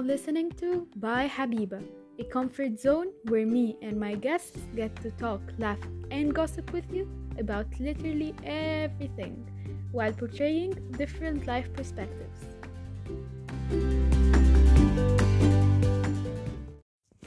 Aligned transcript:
now 0.00 0.06
listening 0.06 0.50
to 0.52 0.86
By 0.96 1.28
Habiba, 1.28 1.82
a 2.18 2.24
comfort 2.24 2.80
zone 2.80 3.08
where 3.28 3.44
me 3.44 3.76
and 3.82 4.00
my 4.00 4.14
guests 4.14 4.58
get 4.74 4.96
to 5.02 5.10
talk, 5.10 5.42
laugh, 5.58 5.78
and 6.10 6.34
gossip 6.34 6.72
with 6.72 6.90
you 6.90 7.06
about 7.38 7.66
literally 7.78 8.34
everything 8.42 9.46
while 9.92 10.12
portraying 10.12 10.72
different 10.96 11.46
life 11.46 11.70
perspectives. 11.74 12.40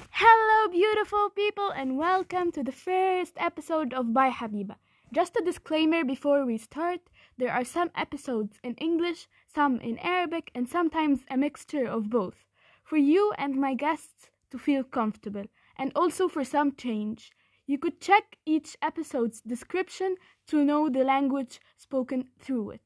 Hello, 0.10 0.72
beautiful 0.72 1.30
people, 1.30 1.70
and 1.76 1.98
welcome 1.98 2.52
to 2.54 2.64
the 2.64 2.72
first 2.72 3.34
episode 3.38 3.94
of 3.94 4.14
By 4.14 4.32
Habiba. 4.32 4.78
Just 5.14 5.36
a 5.36 5.44
disclaimer 5.46 6.04
before 6.04 6.44
we 6.44 6.58
start 6.58 7.02
there 7.38 7.52
are 7.52 7.66
some 7.66 7.92
episodes 7.96 8.58
in 8.64 8.74
English, 8.76 9.28
some 9.54 9.80
in 9.80 10.00
Arabic, 10.00 10.50
and 10.56 10.68
sometimes 10.68 11.20
a 11.30 11.38
mixture 11.38 11.86
of 11.86 12.10
both, 12.10 12.46
for 12.84 12.98
you 12.98 13.34
and 13.38 13.56
my 13.56 13.74
guests 13.74 14.30
to 14.52 14.58
feel 14.58 14.84
comfortable, 14.84 15.46
and 15.78 15.92
also 15.96 16.28
for 16.28 16.44
some 16.44 16.76
change. 16.76 17.32
You 17.66 17.78
could 17.78 18.02
check 18.02 18.38
each 18.46 18.76
episode's 18.82 19.42
description 19.42 20.18
to 20.48 20.64
know 20.64 20.90
the 20.90 21.04
language 21.04 21.60
spoken 21.78 22.30
through 22.40 22.72
it. 22.72 22.82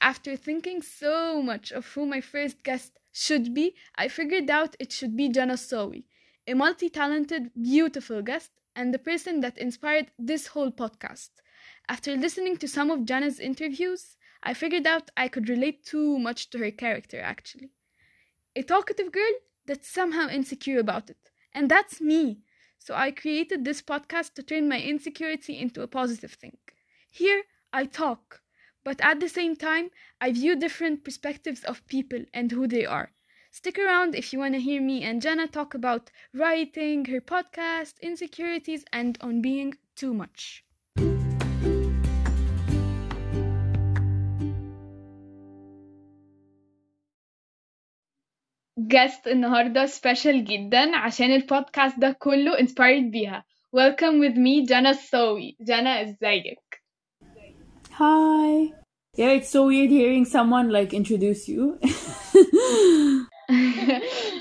After 0.00 0.36
thinking 0.36 0.82
so 0.82 1.40
much 1.40 1.70
of 1.72 1.86
who 1.86 2.04
my 2.04 2.20
first 2.20 2.62
guest 2.62 2.98
should 3.12 3.54
be, 3.54 3.74
I 3.94 4.08
figured 4.08 4.50
out 4.50 4.76
it 4.78 4.92
should 4.92 5.16
be 5.16 5.28
Jana 5.28 5.54
Sawi, 5.54 6.04
a 6.46 6.54
multi 6.54 6.90
talented, 6.90 7.50
beautiful 7.54 8.20
guest, 8.20 8.50
and 8.76 8.92
the 8.92 8.98
person 8.98 9.40
that 9.40 9.56
inspired 9.56 10.10
this 10.18 10.48
whole 10.48 10.72
podcast. 10.72 11.30
After 11.88 12.16
listening 12.16 12.56
to 12.58 12.68
some 12.68 12.90
of 12.90 13.06
Jana's 13.06 13.38
interviews, 13.38 14.16
I 14.42 14.52
figured 14.52 14.86
out 14.86 15.10
I 15.16 15.28
could 15.28 15.48
relate 15.48 15.84
too 15.84 16.18
much 16.18 16.50
to 16.50 16.58
her 16.58 16.70
character, 16.70 17.20
actually. 17.20 17.70
A 18.56 18.62
talkative 18.62 19.12
girl 19.12 19.32
that's 19.66 19.88
somehow 19.88 20.28
insecure 20.28 20.78
about 20.78 21.10
it. 21.10 21.30
And 21.52 21.70
that's 21.70 22.00
me. 22.00 22.42
So 22.78 22.94
I 22.94 23.10
created 23.10 23.64
this 23.64 23.80
podcast 23.80 24.34
to 24.34 24.42
turn 24.42 24.68
my 24.68 24.80
insecurity 24.80 25.58
into 25.58 25.82
a 25.82 25.86
positive 25.88 26.32
thing. 26.32 26.58
Here, 27.10 27.44
I 27.72 27.86
talk, 27.86 28.42
but 28.84 29.00
at 29.00 29.20
the 29.20 29.28
same 29.28 29.56
time, 29.56 29.90
I 30.20 30.32
view 30.32 30.56
different 30.56 31.04
perspectives 31.04 31.64
of 31.64 31.86
people 31.86 32.24
and 32.34 32.50
who 32.52 32.66
they 32.66 32.84
are. 32.84 33.12
Stick 33.50 33.78
around 33.78 34.14
if 34.14 34.32
you 34.32 34.38
want 34.40 34.54
to 34.54 34.60
hear 34.60 34.80
me 34.80 35.02
and 35.02 35.22
Jenna 35.22 35.46
talk 35.46 35.74
about 35.74 36.10
writing, 36.32 37.04
her 37.06 37.20
podcast, 37.20 38.00
insecurities, 38.00 38.84
and 38.92 39.16
on 39.20 39.40
being 39.40 39.76
too 39.94 40.12
much. 40.12 40.63
guest 48.79 49.27
النهاردة 49.27 49.85
سبيشال 49.85 50.45
جدا 50.45 50.95
عشان 50.95 51.31
البودكاست 51.35 51.99
ده 51.99 52.11
كله 52.19 52.57
inspired 52.57 53.11
بيها 53.11 53.45
welcome 53.77 54.21
with 54.27 54.35
me 54.35 54.67
جانا 54.69 54.89
الصاوي 54.89 55.57
جانا 55.61 56.01
ازيك 56.01 56.79
Hi. 57.99 58.71
Yeah, 59.17 59.31
it's 59.37 59.49
so 59.49 59.65
weird 59.67 59.89
hearing 59.91 60.23
someone 60.23 60.69
like 60.69 60.93
introduce 60.93 61.49
you. 61.49 61.79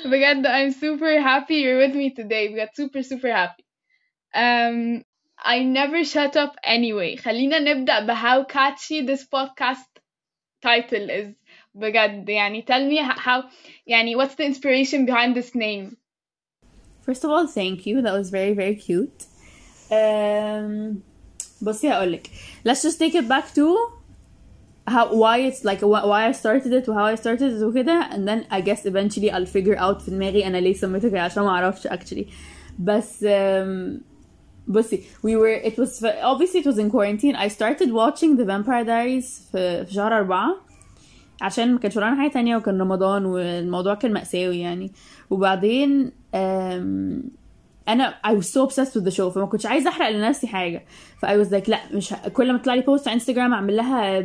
بجد 0.07 0.47
I'm 0.47 0.73
super 0.73 1.21
happy 1.21 1.57
you're 1.63 1.79
with 1.79 1.95
me 1.97 2.11
today 2.11 2.49
بجد 2.49 2.69
super 2.75 3.03
super 3.03 3.33
happy 3.33 3.65
um, 4.35 5.03
I 5.39 5.63
never 5.63 6.05
shut 6.05 6.37
up 6.37 6.55
anyway 6.65 7.17
خلينا 7.17 7.59
نبدأ 7.59 8.01
ب 8.01 8.11
how 8.13 8.45
catchy 8.45 9.03
this 9.07 9.25
podcast 9.25 9.91
title 10.63 11.11
is 11.11 11.35
بجد 11.75 12.29
يعني 12.29 12.63
tell 12.63 12.91
me 12.91 13.21
how 13.21 13.45
يعني 13.87 14.17
what's 14.17 14.35
the 14.35 14.45
inspiration 14.45 15.07
behind 15.07 15.37
this 15.37 15.55
name 15.55 15.97
First 17.09 17.25
of 17.25 17.31
all, 17.31 17.47
thank 17.47 17.87
you. 17.87 18.03
That 18.03 18.13
was 18.13 18.29
very 18.29 18.53
very 18.53 18.75
cute. 18.75 19.25
Um, 19.91 21.03
بصي 21.63 21.91
هقولك. 21.91 22.27
Let's 22.65 22.83
just 22.83 22.99
take 22.99 23.15
it 23.15 23.29
back 23.29 23.55
to 23.55 23.77
how 24.87 25.15
why 25.15 25.39
it's 25.39 25.65
like 25.65 25.81
why 25.81 26.27
I 26.29 26.33
started 26.33 26.73
it 26.73 26.87
وhow 26.87 27.05
I 27.05 27.15
started 27.15 27.53
it 27.53 27.63
وكده 27.63 28.11
and 28.13 28.29
then 28.29 28.47
I 28.51 28.61
guess 28.61 28.85
eventually 28.85 29.31
I'll 29.31 29.47
figure 29.47 29.77
out 29.79 30.03
في 30.03 30.11
دماغي 30.11 30.47
أنا 30.47 30.57
ليه 30.59 30.73
سميته 30.73 31.09
كده 31.09 31.21
عشان 31.23 31.43
ما 31.43 31.49
أعرفش 31.49 31.87
actually. 31.87 32.27
بس 32.79 33.25
um, 33.25 34.03
بصي 34.67 35.03
we 35.23 35.31
were 35.37 35.69
it 35.71 35.79
was 35.79 36.05
obviously 36.23 36.61
it 36.61 36.67
was 36.67 36.79
in 36.79 36.91
quarantine. 36.91 37.37
I 37.37 37.49
started 37.49 37.91
watching 37.93 38.37
The 38.37 38.45
Vampire 38.45 38.85
Diaries 38.85 39.51
في 39.53 39.87
في 39.87 39.95
شهر 39.95 40.17
أربعة. 40.19 40.69
عشان 41.42 41.74
ما 41.74 41.80
كانش 41.80 41.98
ورانا 41.98 42.22
حاجة 42.22 42.32
تانية 42.32 42.58
وكان 42.58 42.82
رمضان 42.82 43.26
والموضوع 43.26 43.94
كان 43.96 44.14
مأساوي 44.14 44.60
يعني 44.60 44.92
وبعدين 45.30 46.12
um, 46.36 47.34
أنا 47.90 48.14
I 48.28 48.32
was 48.32 48.46
so 48.46 48.66
obsessed 48.68 48.96
with 48.96 49.04
the 49.06 49.16
show 49.18 49.22
فما 49.30 49.46
كنتش 49.46 49.66
عايزه 49.66 49.90
احرق 49.90 50.10
لنفسي 50.10 50.48
حاجة 50.48 50.86
ف 51.18 51.26
I 51.26 51.30
was 51.30 51.50
like 51.52 51.70
لا 51.70 51.80
مش. 51.94 52.14
كل 52.34 52.52
ما 52.52 52.58
تطلع 52.58 52.74
لي 52.74 52.82
بوست 52.82 53.08
على 53.08 53.16
انستجرام 53.16 53.54
اعمل 53.54 53.76
لها 53.78 54.22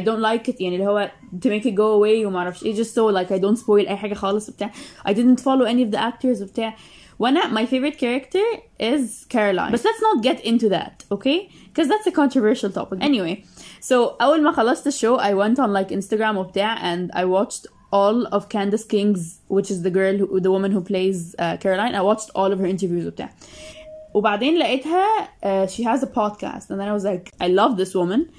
don't 0.04 0.22
like 0.22 0.52
it 0.52 0.60
يعني 0.60 0.74
اللي 0.76 0.86
هو 0.86 1.10
to 1.44 1.48
make 1.48 1.64
it 1.64 1.74
go 1.74 1.98
away 2.00 2.26
وما 2.26 2.38
أعرفش 2.38 2.62
إيه 2.64 2.74
just 2.82 2.88
so 2.88 3.14
like 3.14 3.28
I 3.30 3.38
don't 3.42 3.58
spoil 3.64 3.88
اي 3.88 3.96
حاجة 3.96 4.14
خالص 4.14 4.48
وبتاع 4.48 4.70
I 5.08 5.10
didn't 5.12 5.40
follow 5.40 5.64
any 5.66 5.84
of 5.90 5.96
the 5.96 6.00
actors 6.00 6.42
وبتاع 6.42 6.76
وأنا 7.18 7.40
my 7.40 7.66
favorite 7.66 7.98
character 7.98 8.58
is 8.80 9.24
Caroline 9.34 9.72
but 9.72 9.80
let's 9.84 10.02
not 10.02 10.22
get 10.22 10.44
into 10.44 10.68
that 10.68 11.04
okay 11.12 11.48
because 11.68 11.88
that's 11.88 12.06
a 12.06 12.12
controversial 12.12 12.70
topic 12.70 12.98
anyway 13.00 13.44
So 13.80 14.16
اول 14.20 14.42
ما 14.42 14.52
خلصت 14.52 14.86
الشو 14.86 15.18
I 15.18 15.34
went 15.34 15.58
on 15.58 15.72
like 15.72 15.90
Instagram 15.90 16.36
وبتاع 16.36 16.94
and 16.94 17.10
I 17.14 17.24
watched 17.24 17.66
all 17.92 18.26
of 18.26 18.48
Candice 18.48 18.88
King's 18.88 19.40
which 19.48 19.70
is 19.70 19.82
the 19.82 19.90
girl 19.90 20.16
who, 20.18 20.40
the 20.40 20.50
woman 20.50 20.70
who 20.72 20.80
plays 20.80 21.34
uh, 21.38 21.56
Caroline. 21.56 21.94
I 21.94 22.02
watched 22.02 22.30
all 22.34 22.52
of 22.52 22.58
her 22.58 22.66
interviews 22.66 23.06
وبتاع. 23.06 23.30
وبعدين 24.14 24.58
لقيتها 24.58 25.28
uh, 25.42 25.66
she 25.66 25.82
has 25.82 26.02
a 26.02 26.06
podcast. 26.06 26.70
And 26.70 26.80
then 26.80 26.88
I 26.88 26.92
was 26.92 27.04
like 27.04 27.32
I 27.40 27.48
love 27.48 27.76
this 27.76 27.94
woman. 27.94 28.30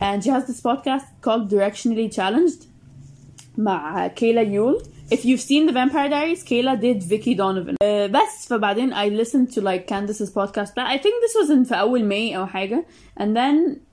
And 0.00 0.22
she 0.22 0.30
has 0.30 0.46
this 0.46 0.60
podcast 0.60 1.06
called 1.20 1.50
Directionally 1.50 2.12
Challenged 2.12 2.66
مع 3.58 4.08
Kayla 4.14 4.50
Ewell. 4.50 4.82
If 5.10 5.24
you've 5.24 5.40
seen 5.40 5.66
the 5.66 5.72
Vampire 5.72 6.08
Diaries 6.08 6.44
Kayla 6.44 6.80
did 6.80 7.02
Vicki 7.02 7.34
Donovan. 7.34 7.76
Uh, 7.80 8.08
بس 8.08 8.46
فبعدين 8.48 8.92
I 8.92 9.08
listened 9.08 9.52
to 9.52 9.60
like 9.60 9.86
Candice's 9.86 10.30
podcast. 10.30 10.74
But 10.74 10.86
I 10.86 10.98
think 10.98 11.22
this 11.22 11.34
was 11.34 11.50
in 11.50 11.64
في 11.64 11.74
أول 11.74 12.04
May 12.08 12.36
أو 12.36 12.46
حاجة. 12.46 12.84
And 13.16 13.36
then 13.36 13.85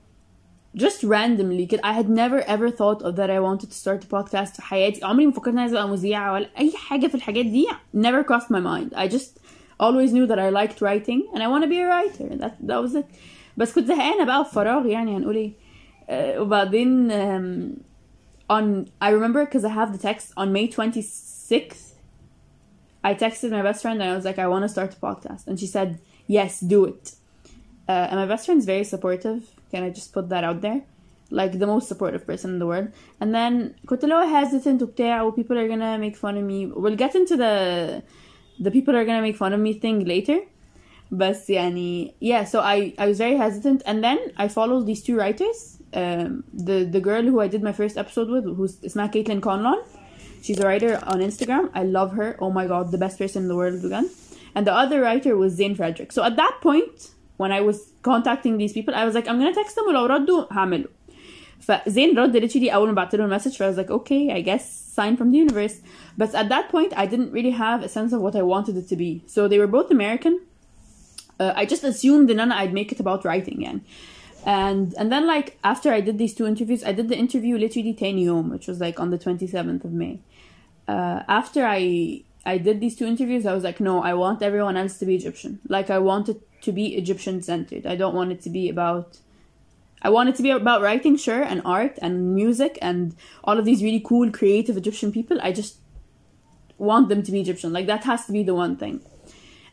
just 0.77 1.03
randomly 1.03 1.65
كده 1.69 1.81
I 1.83 1.93
had 1.93 2.09
never 2.09 2.41
ever 2.47 2.69
thought 2.69 3.01
of 3.01 3.15
that 3.15 3.29
I 3.29 3.39
wanted 3.39 3.69
to 3.71 3.75
start 3.75 4.03
a 4.03 4.07
podcast 4.07 4.55
في 4.55 4.61
حياتي 4.61 5.05
عمري 5.05 5.25
ما 5.25 5.31
فكرت 5.31 5.47
اني 5.47 5.61
عايزة 5.61 5.77
ابقى 5.79 5.89
مذيعة 5.89 6.33
ولا 6.33 6.49
أي 6.57 6.71
حاجة 6.77 7.07
في 7.07 7.15
الحاجات 7.15 7.45
دي 7.45 7.67
never 7.97 8.23
crossed 8.23 8.49
my 8.51 8.59
mind 8.59 8.93
I 8.95 9.07
just 9.07 9.39
always 9.79 10.11
knew 10.13 10.27
that 10.27 10.39
I 10.39 10.49
liked 10.49 10.81
writing 10.81 11.21
and 11.33 11.43
I 11.43 11.47
want 11.47 11.63
to 11.63 11.69
be 11.69 11.79
a 11.79 11.87
writer 11.87 12.35
that 12.37 12.67
that 12.67 12.81
was 12.83 12.95
it 12.95 13.05
بس 13.57 13.73
كنت 13.73 13.87
زهقانة 13.87 14.23
بقى 14.25 14.45
في 14.45 14.51
فراغ 14.51 14.85
يعني 14.85 15.17
هنقول 15.17 15.35
ايه 15.35 15.53
uh, 16.09 16.39
وبعدين 16.39 17.09
um, 17.11 17.79
on 18.51 18.85
I 19.01 19.09
remember 19.11 19.45
because 19.45 19.63
I 19.65 19.69
have 19.69 19.91
the 19.97 20.01
text 20.07 20.27
on 20.37 20.51
May 20.53 20.67
26th 20.67 21.83
I 23.03 23.13
texted 23.13 23.51
my 23.51 23.61
best 23.61 23.81
friend 23.83 24.01
and 24.01 24.09
I 24.11 24.15
was 24.15 24.25
like 24.25 24.39
I 24.39 24.47
want 24.53 24.63
to 24.65 24.69
start 24.69 24.91
a 24.97 24.99
podcast 25.07 25.43
and 25.47 25.55
she 25.59 25.67
said 25.75 25.89
yes 26.27 26.59
do 26.73 26.79
it 26.85 27.05
uh, 27.87 28.07
and 28.09 28.19
my 28.19 28.25
best 28.25 28.45
friend's 28.45 28.65
very 28.65 28.83
supportive 28.83 29.43
can 29.71 29.83
I 29.83 29.89
just 29.89 30.13
put 30.13 30.29
that 30.29 30.43
out 30.43 30.61
there 30.61 30.81
like 31.31 31.59
the 31.59 31.67
most 31.67 31.87
supportive 31.87 32.25
person 32.25 32.51
in 32.51 32.59
the 32.59 32.65
world 32.65 32.89
and 33.19 33.33
then 33.33 33.75
كنت 33.87 34.03
اللي 34.03 34.15
هو 34.15 34.45
hesitant 34.45 34.81
وبتاع 34.81 35.31
people 35.31 35.57
are 35.57 35.67
gonna 35.67 35.97
make 35.97 36.15
fun 36.15 36.37
of 36.37 36.43
me 36.43 36.65
we'll 36.65 36.95
get 36.95 37.15
into 37.15 37.35
the 37.37 38.03
the 38.59 38.71
people 38.71 38.95
are 38.95 39.05
gonna 39.05 39.21
make 39.21 39.35
fun 39.35 39.53
of 39.53 39.59
me 39.59 39.73
thing 39.73 40.05
later 40.05 40.39
بس 41.11 41.49
يعني 41.49 42.13
yeah 42.21 42.43
so 42.43 42.59
I 42.59 42.93
I 42.97 43.07
was 43.07 43.17
very 43.17 43.37
hesitant 43.37 43.81
and 43.85 44.03
then 44.03 44.19
I 44.37 44.47
followed 44.47 44.85
these 44.85 45.03
two 45.03 45.15
writers 45.15 45.77
um, 45.93 46.43
the 46.53 46.77
the 46.95 47.01
girl 47.09 47.23
who 47.23 47.39
I 47.39 47.47
did 47.47 47.61
my 47.63 47.73
first 47.73 47.97
episode 47.97 48.29
with 48.29 48.45
who's 48.57 48.77
اسمها 48.85 49.11
Caitlin 49.11 49.41
Conlon 49.41 49.79
she's 50.43 50.59
a 50.59 50.65
writer 50.65 50.99
on 51.11 51.19
Instagram 51.29 51.69
I 51.73 51.83
love 51.83 52.11
her 52.13 52.37
oh 52.39 52.51
my 52.51 52.65
god 52.67 52.91
the 52.91 53.01
best 53.05 53.17
person 53.17 53.43
in 53.43 53.49
the 53.49 53.55
world 53.55 53.83
again 53.83 54.09
and 54.55 54.65
the 54.67 54.73
other 54.73 55.01
writer 55.01 55.35
was 55.35 55.53
Zane 55.53 55.75
Frederick 55.75 56.11
so 56.11 56.23
at 56.23 56.35
that 56.35 56.55
point 56.61 57.11
when 57.43 57.51
I 57.51 57.61
was 57.61 57.91
contacting 58.01 58.57
these 58.57 58.73
people 58.73 58.93
I 58.95 59.05
was 59.05 59.15
like 59.15 59.27
I'm 59.27 59.39
gonna 59.39 59.53
text 59.53 59.75
them 59.75 59.85
ولو 59.87 60.05
ردوا 60.05 60.45
هعمله 60.51 60.87
فزين 61.59 62.17
رد 62.17 62.37
literally 62.37 62.69
أول 62.73 62.87
ما 62.89 62.93
بعت 62.93 63.15
له 63.15 63.25
المسج 63.25 63.63
I 63.63 63.67
was 63.67 63.77
like 63.77 63.91
okay 63.91 64.31
I 64.31 64.41
guess 64.41 64.63
sign 64.95 65.17
from 65.17 65.31
the 65.31 65.37
universe 65.37 65.81
but 66.17 66.35
at 66.35 66.49
that 66.49 66.69
point 66.69 66.93
I 66.95 67.05
didn't 67.05 67.31
really 67.31 67.51
have 67.51 67.83
a 67.83 67.89
sense 67.89 68.13
of 68.13 68.21
what 68.21 68.35
I 68.35 68.41
wanted 68.41 68.75
it 68.77 68.87
to 68.89 68.95
be 68.95 69.23
so 69.27 69.47
they 69.47 69.59
were 69.59 69.67
both 69.67 69.91
American 69.91 70.39
uh, 71.39 71.53
I 71.55 71.65
just 71.65 71.83
assumed 71.83 72.29
in 72.29 72.39
I'd 72.39 72.73
make 72.73 72.91
it 72.91 72.99
about 72.99 73.25
writing 73.25 73.59
يعني 73.61 73.81
and 74.45 74.93
and 74.97 75.11
then 75.11 75.27
like 75.27 75.57
after 75.63 75.91
I 75.91 76.01
did 76.01 76.17
these 76.17 76.33
two 76.33 76.47
interviews 76.47 76.83
I 76.83 76.93
did 76.93 77.09
the 77.09 77.17
interview 77.17 77.57
literally 77.57 77.93
10 77.93 78.17
يوم 78.17 78.51
which 78.51 78.67
was 78.67 78.79
like 78.79 78.99
on 78.99 79.09
the 79.09 79.17
27th 79.17 79.83
of 79.83 79.91
May 79.91 80.19
uh, 80.87 81.23
after 81.27 81.65
I 81.65 82.23
I 82.45 82.57
did 82.57 82.79
these 82.79 82.95
two 82.95 83.05
interviews 83.05 83.45
I 83.45 83.53
was 83.53 83.63
like 83.63 83.79
no 83.79 84.01
I 84.01 84.13
want 84.13 84.41
everyone 84.41 84.77
else 84.77 84.97
to 84.99 85.05
be 85.05 85.15
Egyptian 85.15 85.59
like 85.67 85.89
I 85.89 85.99
want 85.99 86.29
it 86.29 86.41
to 86.63 86.71
be 86.71 86.95
Egyptian 86.95 87.41
centered 87.41 87.85
I 87.85 87.95
don't 87.95 88.15
want 88.15 88.31
it 88.31 88.41
to 88.41 88.49
be 88.49 88.69
about 88.69 89.19
I 90.01 90.09
want 90.09 90.29
it 90.29 90.35
to 90.35 90.43
be 90.43 90.51
about 90.51 90.81
writing 90.81 91.17
sure 91.17 91.41
and 91.41 91.61
art 91.65 91.99
and 92.01 92.33
music 92.33 92.77
and 92.81 93.15
all 93.43 93.57
of 93.59 93.65
these 93.65 93.83
really 93.83 94.01
cool 94.03 94.31
creative 94.31 94.77
Egyptian 94.77 95.11
people 95.11 95.37
I 95.41 95.51
just 95.51 95.79
want 96.79 97.09
them 97.09 97.21
to 97.21 97.31
be 97.31 97.41
Egyptian. 97.41 97.73
Like 97.73 97.85
that 97.87 98.05
has 98.05 98.25
to 98.25 98.31
be 98.31 98.41
the 98.43 98.55
one 98.55 98.77
thing. 98.77 99.01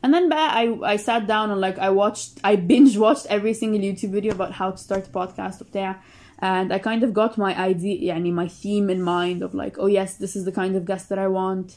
And 0.03 0.12
then 0.12 0.29
بقى 0.29 0.49
I 0.53 0.93
I 0.93 0.97
sat 0.97 1.26
down 1.26 1.50
and 1.50 1.61
like 1.61 1.79
I 1.79 1.91
watched 1.91 2.41
I 2.44 2.56
binge 2.56 2.99
watched 2.99 3.26
every 3.26 3.55
single 3.55 3.81
YouTube 3.81 4.11
video 4.11 4.32
about 4.32 4.53
how 4.53 4.73
to 4.73 4.79
start 4.79 5.06
a 5.06 5.11
podcast 5.11 5.61
وبتاع 5.62 5.97
and 6.38 6.70
I 6.73 6.79
kind 6.79 7.03
of 7.03 7.14
got 7.14 7.38
my 7.38 7.55
idea 7.55 8.12
يعني 8.12 8.32
my 8.32 8.47
theme 8.47 8.91
in 8.91 9.00
mind 9.00 9.43
of 9.43 9.55
like 9.55 9.79
oh 9.79 9.87
yes 9.87 10.17
this 10.17 10.37
is 10.37 10.44
the 10.44 10.53
kind 10.53 10.76
of 10.76 10.85
guest 10.85 11.08
that 11.08 11.19
I 11.19 11.29
want. 11.29 11.76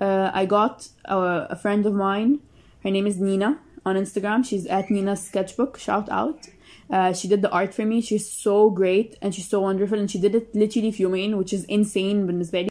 Uh, 0.00 0.30
I 0.32 0.44
got 0.46 0.88
a, 1.06 1.18
a 1.50 1.56
friend 1.56 1.84
of 1.86 1.94
mine. 1.94 2.38
Her 2.84 2.90
name 2.90 3.06
is 3.06 3.18
Nina 3.18 3.58
on 3.84 3.96
Instagram. 3.96 4.44
She's 4.44 4.66
at 4.66 4.90
Nina's 4.90 5.22
Sketchbook. 5.24 5.78
Shout 5.78 6.08
out. 6.08 6.48
Uh, 6.90 7.12
she 7.12 7.28
did 7.28 7.42
the 7.42 7.50
art 7.50 7.74
for 7.74 7.84
me. 7.84 8.00
She's 8.00 8.30
so 8.30 8.70
great 8.70 9.16
and 9.20 9.34
she's 9.34 9.48
so 9.48 9.60
wonderful. 9.60 9.98
And 9.98 10.10
she 10.10 10.18
did 10.18 10.34
it 10.34 10.54
literally 10.54 10.92
في 10.92 11.02
يومين, 11.02 11.36
which 11.36 11.52
is 11.52 11.64
insane 11.64 12.26
بالنسبة 12.26 12.62
لي. 12.62 12.70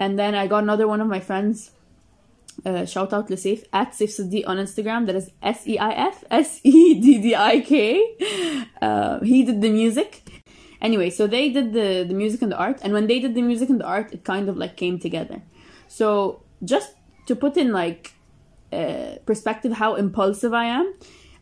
And 0.00 0.18
then 0.18 0.34
I 0.34 0.46
got 0.46 0.62
another 0.62 0.88
one 0.88 1.00
of 1.00 1.08
my 1.08 1.20
friends. 1.20 1.70
Uh, 2.64 2.84
shout 2.86 3.12
out 3.12 3.28
لسيف 3.28 3.64
at 3.72 3.92
Saif 3.92 4.10
Siddiq 4.10 4.44
on 4.46 4.56
Instagram. 4.58 5.06
That 5.06 5.16
is 5.16 5.30
S 5.42 5.66
E 5.66 5.78
I 5.78 5.92
F 5.92 6.24
S 6.30 6.60
E 6.64 6.94
D 7.00 7.18
D 7.18 7.34
I 7.34 7.60
K. 7.60 8.66
Uh, 8.80 9.20
he 9.20 9.44
did 9.44 9.60
the 9.60 9.70
music. 9.70 10.22
Anyway, 10.80 11.10
so 11.10 11.26
they 11.26 11.48
did 11.48 11.72
the, 11.72 12.04
the 12.06 12.14
music 12.14 12.42
and 12.42 12.52
the 12.52 12.58
art. 12.58 12.78
And 12.82 12.92
when 12.92 13.06
they 13.06 13.18
did 13.18 13.34
the 13.34 13.42
music 13.42 13.70
and 13.70 13.80
the 13.80 13.86
art, 13.86 14.12
it 14.12 14.22
kind 14.24 14.48
of 14.48 14.56
like 14.56 14.76
came 14.76 14.98
together. 14.98 15.42
So 15.88 16.42
just 16.62 16.92
to 17.26 17.34
put 17.34 17.56
in 17.56 17.72
like 17.72 18.12
uh, 18.72 19.16
perspective 19.26 19.72
how 19.74 19.94
impulsive 19.94 20.52
I 20.52 20.66
am, 20.66 20.94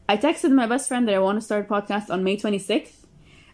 I 0.08 0.16
texted 0.16 0.52
my 0.52 0.66
best 0.66 0.88
friend 0.88 1.06
that 1.08 1.14
I 1.14 1.18
want 1.18 1.38
to 1.38 1.44
start 1.44 1.66
a 1.66 1.72
podcast 1.72 2.10
on 2.10 2.24
May 2.24 2.36
26th. 2.36 3.06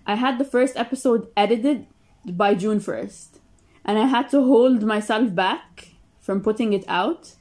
I 0.06 0.14
had 0.14 0.38
the 0.38 0.44
first 0.44 0.76
episode 0.76 1.28
edited 1.36 1.86
by 2.26 2.54
June 2.54 2.80
1st. 2.80 3.28
And 3.84 3.98
I 3.98 4.06
had 4.06 4.28
to 4.30 4.42
hold 4.42 4.82
myself 4.82 5.34
back 5.34 5.88
from 6.18 6.40
putting 6.40 6.72
it 6.72 6.84
out. 6.88 7.34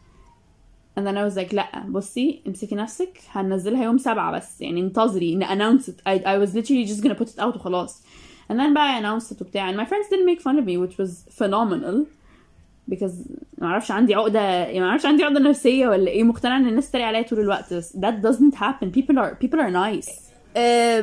And 0.95 1.05
then 1.05 1.17
I 1.17 1.23
was 1.23 1.35
like, 1.35 1.51
لا 1.53 1.85
بصي 1.89 2.41
امسكي 2.47 2.75
نفسك 2.75 3.21
هنزلها 3.31 3.83
يوم 3.83 3.97
سبعة 3.97 4.31
بس 4.31 4.61
يعني 4.61 4.81
انتظري 4.81 5.33
ان 5.33 5.43
announce 5.45 5.83
it. 5.87 6.01
I, 6.05 6.19
I 6.25 6.37
was 6.37 6.53
literally 6.55 6.85
just 6.85 7.01
gonna 7.03 7.15
put 7.15 7.29
it 7.29 7.39
out 7.39 7.55
وخلاص. 7.55 8.01
And 8.49 8.59
then 8.59 8.73
بقى 8.73 8.95
I 8.95 8.97
announced 8.99 9.31
it 9.31 9.41
وبتاع 9.41 9.69
and 9.71 9.77
my 9.77 9.85
friends 9.85 10.07
didn't 10.09 10.25
make 10.25 10.41
fun 10.41 10.57
of 10.57 10.65
me 10.65 10.77
which 10.77 10.97
was 10.97 11.25
phenomenal. 11.31 12.07
because 12.91 13.13
ما 13.57 13.67
اعرفش 13.67 13.91
عندي 13.91 14.15
عقده 14.15 14.39
يعني 14.41 14.79
ما 14.79 14.89
اعرفش 14.89 15.05
عندي 15.05 15.23
عقده 15.23 15.39
نفسيه 15.39 15.87
ولا 15.87 16.07
ايه 16.11 16.23
مقتنعه 16.23 16.57
ان 16.57 16.67
الناس 16.67 16.89
تتريق 16.89 17.05
عليا 17.05 17.21
طول 17.21 17.39
الوقت 17.39 17.73
بس 17.73 17.97
that 17.97 18.27
doesn't 18.27 18.55
happen 18.55 18.85
people 18.99 19.17
are 19.17 19.35
people 19.45 19.59
are 19.59 19.71
nice 19.71 20.27
uh, 20.55 21.01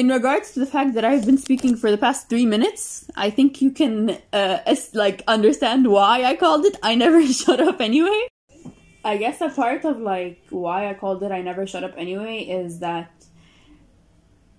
in 0.00 0.08
regards 0.08 0.52
to 0.52 0.60
the 0.60 0.66
fact 0.66 0.90
that 0.94 1.04
I've 1.10 1.24
been 1.24 1.38
speaking 1.38 1.74
for 1.82 1.90
the 1.90 2.00
past 2.06 2.28
three 2.28 2.44
minutes, 2.54 2.82
I 3.26 3.30
think 3.36 3.62
you 3.62 3.70
can 3.80 3.96
uh, 4.10 4.72
es- 4.72 4.94
like 5.04 5.18
understand 5.36 5.82
why 5.96 6.14
I 6.30 6.34
called 6.44 6.64
it 6.70 6.76
I 6.82 6.92
never 7.04 7.20
shut 7.42 7.60
up 7.68 7.78
anyway. 7.80 8.20
I 9.12 9.14
guess 9.22 9.40
a 9.40 9.50
part 9.62 9.82
of 9.90 9.94
like 10.14 10.38
why 10.64 10.78
I 10.90 10.94
called 11.02 11.20
it 11.26 11.32
I 11.38 11.40
never 11.50 11.62
shut 11.72 11.84
up 11.88 11.94
anyway 12.04 12.38
is 12.60 12.70
that 12.80 13.10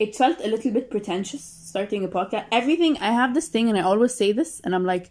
it 0.03 0.15
felt 0.21 0.37
a 0.47 0.49
little 0.53 0.71
bit 0.77 0.85
pretentious 0.95 1.43
starting 1.71 2.01
a 2.03 2.07
podcast. 2.17 2.45
Everything 2.51 2.93
I 3.09 3.11
have 3.21 3.31
this 3.37 3.47
thing 3.47 3.65
and 3.69 3.77
I 3.77 3.81
always 3.91 4.13
say 4.21 4.29
this 4.31 4.51
and 4.63 4.71
I'm 4.75 4.85
like 4.93 5.05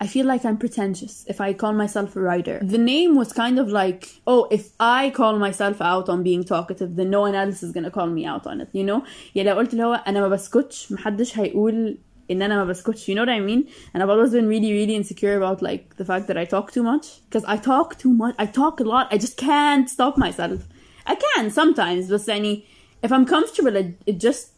I 0.00 0.06
feel 0.06 0.26
like 0.26 0.44
I'm 0.44 0.58
pretentious 0.58 1.24
if 1.28 1.40
I 1.40 1.52
call 1.52 1.72
myself 1.72 2.16
a 2.16 2.20
writer. 2.20 2.58
The 2.62 2.78
name 2.78 3.14
was 3.14 3.32
kind 3.32 3.58
of 3.58 3.68
like, 3.68 4.08
oh, 4.26 4.48
if 4.50 4.70
I 4.80 5.10
call 5.10 5.38
myself 5.38 5.80
out 5.80 6.08
on 6.08 6.22
being 6.22 6.42
talkative, 6.44 6.96
then 6.96 7.10
no 7.10 7.20
one 7.20 7.34
else 7.34 7.62
is 7.62 7.70
gonna 7.72 7.90
call 7.90 8.08
me 8.08 8.26
out 8.26 8.46
on 8.46 8.60
it, 8.60 8.68
you 8.72 8.84
know? 8.84 9.02
يعني 9.34 9.50
لو 9.50 9.56
قلت 9.56 9.72
اللي 9.72 9.84
هو 9.84 9.94
أنا 9.94 10.20
ما 10.20 10.28
بسكتش 10.28 10.92
محدش 10.92 11.38
هيقول 11.38 11.98
إن 12.30 12.42
أنا 12.42 12.56
ما 12.56 12.64
بسكتش, 12.64 13.10
you 13.10 13.14
know 13.14 13.24
what 13.24 13.28
I 13.28 13.40
mean? 13.40 13.68
And 13.94 14.02
I've 14.02 14.10
always 14.10 14.32
been 14.32 14.48
really, 14.48 14.72
really 14.72 14.96
insecure 14.96 15.36
about 15.36 15.62
like 15.62 15.96
the 15.96 16.04
fact 16.04 16.26
that 16.26 16.36
I 16.36 16.44
talk 16.44 16.72
too 16.72 16.82
much. 16.82 17.06
Because 17.28 17.44
I 17.46 17.56
talk 17.56 17.98
too 17.98 18.12
much, 18.12 18.34
I 18.38 18.46
talk 18.46 18.80
a 18.80 18.84
lot, 18.84 19.06
I 19.12 19.18
just 19.18 19.36
can't 19.36 19.88
stop 19.88 20.18
myself. 20.18 20.60
I 21.06 21.14
can 21.14 21.50
sometimes, 21.50 22.08
but 22.08 22.20
يعني, 22.26 22.62
if 23.02 23.12
I'm 23.12 23.26
comfortable, 23.26 23.76
it, 23.76 23.96
it 24.06 24.18
just, 24.18 24.48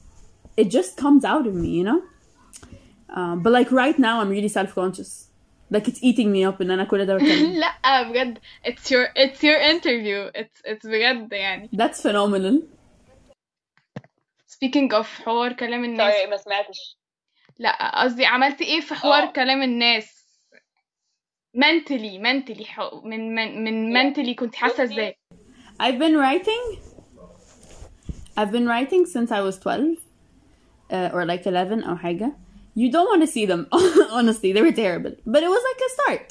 it 0.56 0.70
just 0.70 0.96
comes 0.96 1.24
out 1.24 1.46
of 1.46 1.54
me, 1.54 1.70
you 1.78 1.84
know? 1.84 2.02
Um, 3.10 3.42
but 3.42 3.52
like 3.52 3.70
right 3.72 3.98
now, 3.98 4.20
I'm 4.20 4.30
really 4.30 4.48
self-conscious. 4.48 5.28
Like 5.74 5.88
it's 5.88 5.98
eating 6.02 6.28
me 6.32 6.44
up 6.54 6.60
ان 6.60 6.70
انا 6.70 6.84
كل 6.84 7.06
ده 7.06 7.14
بتكلم. 7.14 7.52
لا 7.52 8.02
بجد 8.02 8.38
it's 8.66 8.90
your 8.90 9.08
it's 9.18 9.38
your 9.42 9.60
interview 9.72 10.40
it's 10.40 10.70
it's 10.70 10.86
بجد 10.86 11.32
يعني 11.32 11.70
That's 11.76 12.00
phenomenal. 12.02 12.62
speaking 14.48 14.92
of 14.94 15.06
حوار 15.06 15.52
كلام 15.52 15.84
الناس 15.84 16.14
سوري 16.14 16.26
ما 16.30 16.36
سمعتش 16.36 16.96
لا 17.58 18.02
قصدي 18.02 18.26
عملتي 18.26 18.64
ايه 18.64 18.80
في 18.80 18.94
حوار 18.94 19.22
اه. 19.22 19.32
كلام 19.32 19.62
الناس 19.62 20.26
mentally 21.56 22.18
mentally 22.22 22.64
حو... 22.64 23.00
من 23.00 23.34
من 23.34 23.64
من 23.64 23.92
Yeah. 23.92 24.14
mentally 24.16 24.34
كنت 24.34 24.54
حاسه 24.54 24.74
بصي. 24.74 24.82
ازاي 24.82 25.16
I've 25.82 25.98
been 25.98 26.16
writing. 26.16 26.78
I've 28.38 28.50
been 28.52 28.66
writing 28.66 29.04
since 29.06 29.30
I 29.30 29.40
was 29.40 29.58
12 29.58 29.98
uh, 30.90 31.10
or 31.14 31.24
like 31.26 31.46
11 31.46 31.84
or 31.84 31.96
حاجة. 31.96 32.32
You 32.78 32.88
don't 32.94 33.08
want 33.12 33.22
to 33.26 33.30
see 33.36 33.46
them, 33.52 33.62
honestly. 34.18 34.52
They 34.52 34.62
were 34.66 34.76
terrible. 34.84 35.12
But 35.32 35.40
it 35.46 35.50
was 35.56 35.62
like 35.70 35.80
a 35.86 35.90
start. 35.96 36.26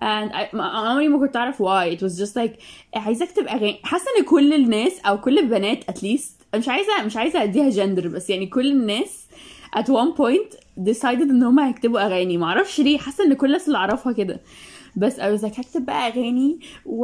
And 0.00 0.32
I 0.32 0.48
ما- 0.52 0.64
عمري 0.88 1.08
ما 1.08 1.18
كنت 1.18 1.36
أعرف 1.36 1.62
why. 1.62 1.96
It 1.96 2.02
was 2.02 2.18
just 2.18 2.36
like 2.36 2.58
عايزة 2.94 3.24
أكتب 3.24 3.46
أغاني. 3.48 3.80
حاسة 3.84 4.04
إن 4.18 4.24
كل 4.24 4.52
الناس 4.54 5.00
أو 5.06 5.20
كل 5.20 5.38
البنات 5.38 5.84
at 5.90 5.94
least 6.02 6.56
مش 6.56 6.68
عايزة 6.68 7.02
مش 7.06 7.16
عايزة 7.16 7.42
أديها 7.42 7.70
gender 7.70 8.06
بس 8.06 8.30
يعني 8.30 8.46
كل 8.46 8.70
الناس 8.72 9.26
at 9.76 9.82
one 9.84 10.16
point 10.18 10.56
decided 10.84 11.04
إن 11.30 11.42
هما 11.42 11.68
هيكتبوا 11.68 12.06
أغاني. 12.06 12.36
معرفش 12.38 12.80
ليه. 12.80 12.98
حاسة 12.98 13.24
إن 13.24 13.34
كل 13.34 13.46
الناس 13.46 13.66
اللي 13.66 13.78
أعرفها 13.78 14.12
كده. 14.12 14.40
بس 14.96 15.20
I 15.20 15.38
was 15.38 15.42
like 15.42 15.58
هكتب 15.60 15.86
بقى 15.86 16.08
أغاني 16.08 16.60
و... 16.86 17.00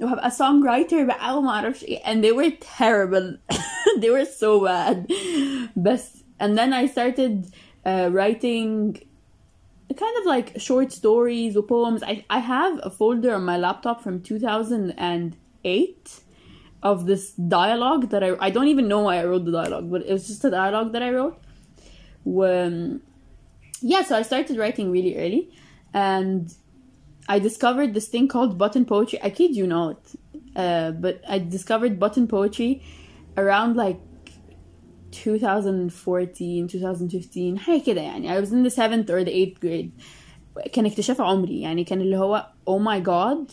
وهبقى 0.00 0.30
song 0.30 0.64
writer 0.66 0.94
بقى 1.06 1.38
وما 1.38 1.50
أعرفش 1.50 1.84
إيه. 1.84 1.98
And 1.98 2.24
they 2.24 2.32
were 2.32 2.52
terrible. 2.78 3.56
they 4.00 4.10
were 4.10 4.26
so 4.40 4.64
bad. 4.66 5.12
بس 5.76 6.08
and 6.42 6.58
then 6.58 6.72
I 6.72 6.86
started 6.86 7.46
uh, 7.87 8.09
writing 8.11 9.01
kind 9.95 10.17
of 10.19 10.25
like 10.25 10.59
short 10.59 10.91
stories 10.91 11.55
or 11.55 11.63
poems. 11.63 12.03
I, 12.03 12.25
I 12.29 12.39
have 12.39 12.79
a 12.83 12.89
folder 12.89 13.33
on 13.33 13.45
my 13.45 13.57
laptop 13.57 14.03
from 14.03 14.21
2008 14.21 16.19
of 16.83 17.05
this 17.05 17.31
dialogue 17.31 18.09
that 18.09 18.23
I 18.23 18.35
I 18.39 18.49
don't 18.49 18.67
even 18.67 18.87
know 18.87 19.01
why 19.01 19.19
I 19.19 19.25
wrote 19.25 19.45
the 19.45 19.51
dialogue, 19.51 19.89
but 19.89 20.05
it 20.05 20.11
was 20.13 20.27
just 20.27 20.43
a 20.45 20.51
dialogue 20.51 20.91
that 20.93 21.01
I 21.01 21.11
wrote. 21.11 21.41
When 22.23 23.01
yeah, 23.81 24.03
so 24.03 24.17
I 24.17 24.21
started 24.21 24.57
writing 24.57 24.91
really 24.91 25.17
early, 25.17 25.49
and 25.93 26.53
I 27.27 27.39
discovered 27.39 27.93
this 27.93 28.07
thing 28.07 28.27
called 28.27 28.57
button 28.57 28.85
poetry. 28.85 29.19
I 29.23 29.29
kid 29.29 29.55
you 29.55 29.65
not, 29.65 29.99
uh, 30.55 30.91
but 30.91 31.21
I 31.27 31.39
discovered 31.39 31.99
button 31.99 32.27
poetry 32.27 32.83
around 33.37 33.75
like 33.75 33.99
2014 35.16 36.66
2015 36.66 37.58
حاجة 37.58 37.82
كده 37.82 38.00
يعني 38.00 38.28
I 38.28 38.40
was 38.40 38.52
in 38.52 38.62
the 38.62 38.70
7th 38.70 39.10
or 39.10 39.24
the 39.24 39.30
8th 39.30 39.60
grade 39.60 39.90
كان 40.72 40.86
اكتشاف 40.86 41.20
عمري 41.20 41.60
يعني 41.60 41.84
كان 41.84 42.00
اللي 42.00 42.16
هو 42.16 42.46
oh 42.70 42.78
my 42.78 43.00
god 43.00 43.52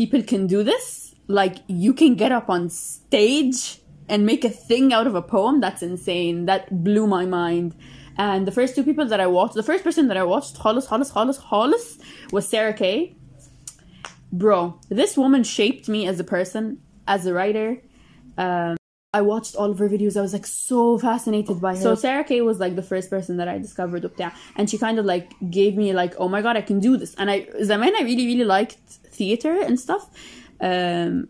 people 0.00 0.22
can 0.22 0.46
do 0.46 0.62
this 0.62 1.14
like 1.28 1.56
you 1.68 1.92
can 1.92 2.14
get 2.14 2.32
up 2.32 2.48
on 2.48 2.68
stage 2.68 3.80
and 4.08 4.24
make 4.24 4.44
a 4.44 4.50
thing 4.50 4.92
out 4.92 5.06
of 5.06 5.14
a 5.14 5.22
poem 5.22 5.60
that's 5.60 5.82
insane 5.82 6.46
that 6.46 6.62
blew 6.84 7.06
my 7.06 7.24
mind 7.26 7.74
and 8.18 8.46
the 8.46 8.52
first 8.52 8.74
two 8.76 8.84
people 8.84 9.06
that 9.06 9.20
I 9.20 9.26
watched 9.26 9.54
the 9.54 9.62
first 9.70 9.82
person 9.84 10.08
that 10.08 10.16
I 10.16 10.24
watched 10.24 10.56
خالص 10.56 10.86
خالص 10.86 11.10
خالص 11.10 11.38
خالص 11.38 11.98
was 12.32 12.48
Sarah 12.48 12.72
Kay 12.72 13.16
bro 14.32 14.78
this 14.88 15.16
woman 15.16 15.42
shaped 15.44 15.88
me 15.88 16.06
as 16.06 16.20
a 16.20 16.24
person 16.24 16.78
as 17.06 17.26
a 17.26 17.32
writer 17.32 17.82
um, 18.38 18.76
I 19.18 19.22
watched 19.22 19.56
all 19.56 19.70
of 19.70 19.78
her 19.78 19.88
videos. 19.88 20.16
I 20.16 20.20
was 20.20 20.34
like 20.34 20.46
so 20.46 20.98
fascinated 20.98 21.58
by 21.60 21.74
her. 21.74 21.80
So 21.80 21.94
Sarah 21.94 22.24
Kay 22.24 22.42
was 22.42 22.58
like 22.60 22.76
the 22.76 22.82
first 22.82 23.08
person 23.08 23.38
that 23.38 23.48
I 23.48 23.58
discovered 23.58 24.02
وبتاع. 24.02 24.32
and 24.56 24.68
she 24.68 24.76
kind 24.76 24.98
of 24.98 25.06
like 25.06 25.32
gave 25.50 25.76
me 25.76 25.94
like 25.94 26.14
oh 26.18 26.28
my 26.28 26.42
god 26.42 26.56
I 26.56 26.60
can 26.60 26.80
do 26.80 26.96
this 26.98 27.14
and 27.14 27.30
I 27.30 27.46
زمان 27.62 27.92
I 27.98 28.02
really 28.02 28.26
really 28.26 28.44
liked 28.44 28.78
theater 29.18 29.54
and 29.60 29.80
stuff. 29.80 30.10
Um, 30.60 31.28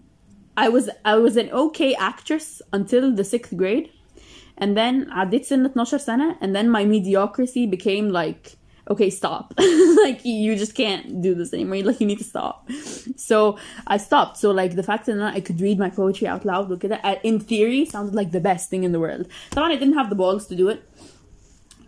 I 0.56 0.68
was 0.68 0.90
I 1.04 1.16
was 1.16 1.36
an 1.36 1.50
okay 1.50 1.94
actress 1.94 2.62
until 2.72 3.14
the 3.14 3.24
sixth 3.24 3.56
grade 3.56 3.90
and 4.58 4.76
then 4.76 5.06
عديت 5.10 5.44
سن 5.44 5.68
12 5.68 5.98
سنة 5.98 6.38
and 6.40 6.56
then 6.56 6.68
my 6.68 6.84
mediocrity 6.84 7.66
became 7.66 8.08
like 8.08 8.56
okay 8.90 9.10
stop 9.10 9.52
like 10.04 10.24
you 10.24 10.54
just 10.56 10.74
can't 10.74 11.20
do 11.20 11.34
this 11.34 11.52
anymore 11.52 11.82
like 11.82 12.00
you 12.00 12.06
need 12.06 12.18
to 12.18 12.24
stop 12.24 12.68
so 13.16 13.58
I 13.86 13.96
stopped 13.96 14.36
so 14.36 14.52
like 14.52 14.76
the 14.76 14.82
fact 14.82 15.06
that 15.06 15.20
I 15.20 15.40
could 15.40 15.60
read 15.60 15.78
my 15.78 15.90
poetry 15.90 16.28
out 16.28 16.44
loud 16.44 16.68
look 16.70 16.84
at 16.84 16.90
that 16.90 17.04
uh, 17.04 17.16
in 17.24 17.40
theory 17.40 17.84
sounded 17.84 18.14
like 18.14 18.30
the 18.30 18.40
best 18.40 18.70
thing 18.70 18.84
in 18.84 18.92
the 18.92 19.00
world 19.00 19.26
طبعا 19.50 19.72
I 19.72 19.76
didn't 19.76 19.94
have 19.94 20.08
the 20.08 20.14
balls 20.14 20.46
to 20.46 20.54
do 20.54 20.68
it 20.68 20.88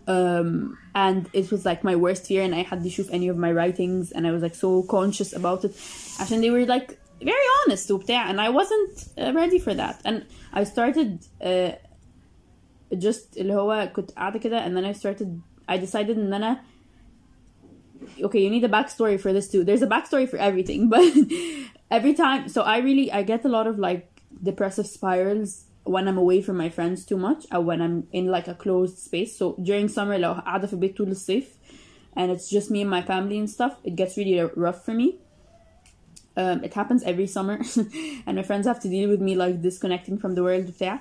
um 0.07 0.77
and 0.95 1.29
it 1.33 1.51
was 1.51 1.65
like 1.65 1.83
my 1.83 1.95
worst 1.95 2.27
fear 2.27 2.43
and 2.43 2.53
I 2.53 2.63
had 2.63 2.83
to 2.83 2.89
shoot 2.89 3.07
any 3.11 3.27
of 3.29 3.37
my 3.37 3.51
writings 3.51 4.11
and 4.11 4.27
I 4.27 4.31
was 4.31 4.41
like 4.41 4.55
so 4.55 4.83
conscious 4.83 5.31
about 5.33 5.63
it 5.63 5.71
عشان 6.19 6.41
they 6.41 6.49
were 6.49 6.65
like 6.65 6.99
very 7.21 7.47
honest 7.59 7.91
وبتاع 7.91 8.29
and 8.29 8.41
I 8.41 8.49
wasn't 8.49 9.07
uh, 9.17 9.31
ready 9.33 9.59
for 9.59 9.73
that 9.73 10.01
and 10.03 10.25
I 10.53 10.63
started 10.65 11.25
uh, 11.41 11.71
just 12.97 13.37
اللي 13.37 13.53
هو 13.53 13.91
كنت 13.95 14.11
قاعدة 14.11 14.39
كده 14.39 14.65
and 14.65 14.75
then 14.75 14.85
I 14.85 14.93
started 14.99 15.39
I 15.69 15.77
decided 15.77 16.17
ان 16.17 16.33
انا 16.33 16.61
okay, 18.21 18.39
you 18.39 18.49
need 18.49 18.63
a 18.63 18.69
backstory 18.69 19.19
for 19.19 19.33
this 19.33 19.49
too. 19.49 19.63
There's 19.63 19.81
a 19.81 19.87
backstory 19.87 20.27
for 20.29 20.37
everything, 20.37 20.89
but 20.89 21.13
every 21.91 22.13
time, 22.13 22.49
so 22.49 22.61
I 22.61 22.77
really 22.79 23.11
I 23.11 23.23
get 23.23 23.45
a 23.45 23.49
lot 23.49 23.67
of 23.67 23.79
like 23.79 24.21
depressive 24.41 24.87
spirals 24.87 25.65
when 25.83 26.07
I'm 26.07 26.17
away 26.17 26.41
from 26.41 26.57
my 26.57 26.69
friends 26.69 27.05
too 27.05 27.17
much, 27.17 27.45
or 27.51 27.61
when 27.61 27.81
I'm 27.81 28.07
in 28.11 28.27
like 28.27 28.47
a 28.47 28.53
closed 28.53 28.97
space. 28.99 29.37
So 29.37 29.55
during 29.61 29.87
summer, 29.87 30.17
لو 30.17 30.33
قاعدة 30.33 30.67
في 30.67 30.73
البيت 30.73 30.97
طول 30.97 31.11
الصيف, 31.11 31.45
and 32.15 32.31
it's 32.31 32.49
just 32.49 32.69
me 32.69 32.81
and 32.81 32.89
my 32.89 33.01
family 33.01 33.37
and 33.37 33.49
stuff, 33.49 33.77
it 33.83 33.95
gets 33.95 34.17
really 34.17 34.39
rough 34.55 34.85
for 34.85 34.93
me. 34.93 35.17
Um, 36.37 36.63
it 36.63 36.73
happens 36.73 37.03
every 37.03 37.27
summer, 37.27 37.59
and 38.25 38.35
my 38.35 38.43
friends 38.43 38.67
have 38.67 38.79
to 38.81 38.89
deal 38.89 39.09
with 39.09 39.21
me 39.21 39.35
like 39.35 39.61
disconnecting 39.61 40.17
from 40.17 40.35
the 40.35 40.43
world 40.43 40.67
بتاع. 40.67 40.99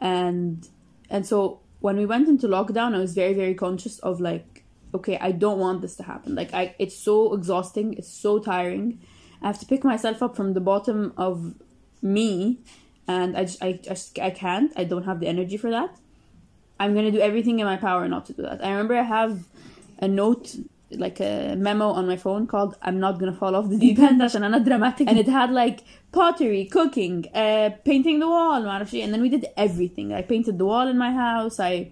and 0.00 0.68
and 1.08 1.24
so 1.24 1.60
when 1.80 1.96
we 1.96 2.06
went 2.06 2.28
into 2.28 2.48
lockdown, 2.48 2.94
I 2.94 2.98
was 2.98 3.14
very 3.14 3.32
very 3.32 3.54
conscious 3.54 3.98
of 4.00 4.20
like, 4.20 4.49
okay, 4.94 5.18
I 5.20 5.32
don't 5.32 5.58
want 5.58 5.82
this 5.82 5.96
to 5.96 6.02
happen. 6.02 6.34
Like 6.34 6.52
I, 6.54 6.74
it's 6.78 6.96
so 6.96 7.34
exhausting, 7.34 7.94
it's 7.94 8.08
so 8.08 8.38
tiring. 8.38 9.00
I 9.42 9.46
have 9.48 9.58
to 9.60 9.66
pick 9.66 9.84
myself 9.84 10.22
up 10.22 10.36
from 10.36 10.54
the 10.54 10.60
bottom 10.60 11.12
of 11.16 11.54
me, 12.02 12.60
and 13.06 13.36
I 13.36 13.44
just 13.44 13.62
I 13.62 13.72
just 13.72 14.18
I 14.18 14.30
can't. 14.30 14.72
I 14.76 14.84
don't 14.84 15.04
have 15.04 15.20
the 15.20 15.28
energy 15.28 15.56
for 15.56 15.70
that. 15.70 15.96
I'm 16.78 16.94
gonna 16.94 17.10
do 17.10 17.20
everything 17.20 17.58
in 17.60 17.66
my 17.66 17.76
power 17.76 18.06
not 18.08 18.26
to 18.26 18.32
do 18.32 18.42
that. 18.42 18.64
I 18.64 18.70
remember 18.70 18.96
I 18.96 19.02
have 19.02 19.46
a 19.98 20.08
note 20.08 20.56
like 20.90 21.18
a 21.20 21.56
memo 21.56 21.88
on 21.88 22.06
my 22.06 22.16
phone 22.16 22.46
called 22.46 22.76
I'm 22.80 23.00
not 23.00 23.18
gonna 23.18 23.32
fall 23.32 23.56
off 23.56 23.68
the 23.68 23.76
deep 23.78 23.98
end 23.98 24.20
عشان 24.22 24.44
أنا 24.44 24.64
dramatic 24.64 25.08
and 25.08 25.18
it 25.18 25.26
had 25.28 25.50
like 25.50 25.80
pottery, 26.12 26.64
cooking, 26.66 27.26
uh, 27.34 27.70
painting 27.84 28.20
the 28.20 28.28
wall 28.28 28.62
ما 28.62 28.70
أعرف 28.70 28.90
شيء. 28.90 29.04
and 29.04 29.12
then 29.12 29.20
we 29.20 29.28
did 29.28 29.46
everything 29.56 30.12
I 30.12 30.22
painted 30.22 30.58
the 30.58 30.64
wall 30.64 30.86
in 30.86 30.96
my 30.96 31.12
house 31.12 31.58
I 31.58 31.90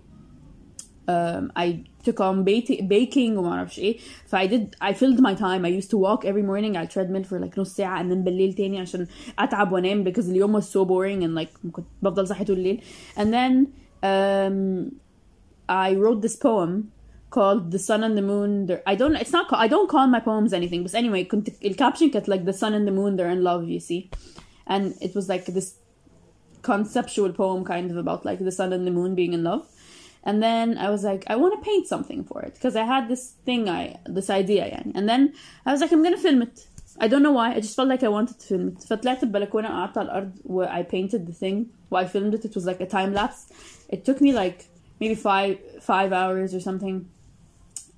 um, 1.08 1.52
I 1.56 1.84
took 2.04 2.20
on 2.20 2.44
bait- 2.44 2.88
baking 2.88 3.36
وما 3.38 3.48
أعرفش 3.52 3.78
إيه 3.78 3.96
ف 4.26 4.36
I 4.36 4.46
did 4.46 4.76
I 4.82 4.92
filled 4.92 5.20
my 5.20 5.34
time 5.34 5.64
I 5.64 5.68
used 5.80 5.90
to 5.90 5.98
walk 5.98 6.24
every 6.24 6.42
morning 6.42 6.76
على 6.76 6.88
treadmill 6.88 7.24
for 7.24 7.38
like 7.40 7.58
نص 7.58 7.76
ساعة 7.76 8.02
and 8.02 8.10
then 8.12 8.24
بالليل 8.24 8.52
تاني 8.54 8.78
عشان 8.80 9.06
أتعب 9.38 9.72
وأنام 9.72 10.04
because 10.04 10.28
اليوم 10.28 10.60
was 10.60 10.64
so 10.64 10.84
boring 10.84 11.22
and 11.24 11.34
like 11.34 11.70
كنت 11.72 11.86
بفضل 12.02 12.26
صاحي 12.28 12.44
طول 12.44 12.56
الليل 12.58 12.80
and 13.16 13.26
then 13.32 13.66
um, 14.02 14.92
I 15.68 15.94
wrote 15.94 16.20
this 16.22 16.36
poem 16.36 16.90
called 17.30 17.70
The 17.72 17.78
Sun 17.88 18.04
and 18.04 18.16
the 18.18 18.22
Moon. 18.32 18.66
They're, 18.66 18.82
I 18.86 18.94
don't. 19.00 19.16
It's 19.16 19.32
not. 19.32 19.48
ca- 19.48 19.60
I 19.66 19.68
don't 19.74 19.88
call 19.94 20.06
my 20.16 20.20
poems 20.20 20.52
anything. 20.52 20.82
But 20.84 20.94
anyway, 20.94 21.24
كنت 21.24 21.48
الكابشن 21.64 22.10
كانت 22.10 22.28
like 22.28 22.44
the 22.44 22.52
sun 22.52 22.74
and 22.74 22.86
the 22.86 22.92
moon. 22.92 23.16
They're 23.16 23.30
in 23.30 23.42
love. 23.42 23.62
You 23.68 23.80
see, 23.80 24.10
and 24.66 24.94
it 25.00 25.14
was 25.14 25.28
like 25.28 25.46
this 25.46 25.74
conceptual 26.62 27.32
poem 27.32 27.64
kind 27.64 27.90
of 27.90 27.96
about 27.96 28.24
like 28.24 28.38
the 28.38 28.52
sun 28.52 28.72
and 28.72 28.86
the 28.86 28.90
moon 28.90 29.14
being 29.14 29.32
in 29.32 29.42
love. 29.42 29.62
And 30.26 30.42
then 30.42 30.78
I 30.78 30.88
was 30.90 31.04
like, 31.04 31.24
I 31.26 31.36
want 31.36 31.54
to 31.54 31.64
paint 31.64 31.86
something 31.86 32.24
for 32.24 32.40
it 32.42 32.54
because 32.54 32.76
I 32.76 32.84
had 32.84 33.08
this 33.08 33.32
thing, 33.44 33.68
I 33.68 33.98
this 34.06 34.30
idea, 34.30 34.64
يعني. 34.64 34.92
And 34.94 35.08
then 35.08 35.34
I 35.66 35.72
was 35.72 35.80
like, 35.80 35.92
I'm 35.92 36.02
gonna 36.02 36.16
film 36.16 36.42
it. 36.42 36.66
I 36.98 37.08
don't 37.08 37.22
know 37.22 37.32
why. 37.32 37.52
I 37.54 37.60
just 37.60 37.76
felt 37.76 37.88
like 37.88 38.02
I 38.02 38.08
wanted 38.08 38.38
to 38.40 38.46
film 38.46 38.68
it. 38.68 38.78
فطلعت 38.78 39.22
البلكونة 39.22 39.68
قعدت 39.68 39.98
على 39.98 40.08
الأرض 40.08 40.32
where 40.44 40.70
I 40.70 40.82
painted 40.82 41.26
the 41.26 41.32
thing. 41.32 41.70
While 41.88 42.04
I 42.04 42.08
filmed 42.08 42.34
it, 42.34 42.44
it 42.44 42.54
was 42.54 42.64
like 42.64 42.80
a 42.80 42.86
time 42.86 43.12
lapse. 43.12 43.46
It 43.88 44.04
took 44.04 44.20
me 44.20 44.32
like 44.32 44.66
maybe 45.00 45.14
five 45.14 45.58
five 45.80 46.12
hours 46.12 46.54
or 46.54 46.60
something. 46.60 47.08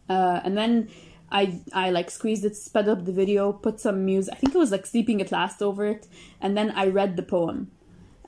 Uh, 0.08 0.40
and 0.44 0.56
then 0.56 0.88
I 1.30 1.60
I 1.72 1.90
like 1.90 2.10
squeezed 2.10 2.44
it, 2.44 2.56
sped 2.56 2.88
up 2.88 3.04
the 3.04 3.12
video, 3.12 3.52
put 3.52 3.80
some 3.80 4.04
music. 4.04 4.34
I 4.34 4.36
think 4.38 4.54
it 4.54 4.58
was 4.58 4.70
like 4.70 4.86
sleeping 4.86 5.20
at 5.20 5.32
last 5.32 5.62
over 5.62 5.84
it, 5.84 6.06
and 6.40 6.56
then 6.56 6.70
I 6.70 6.86
read 6.86 7.16
the 7.16 7.22
poem, 7.22 7.70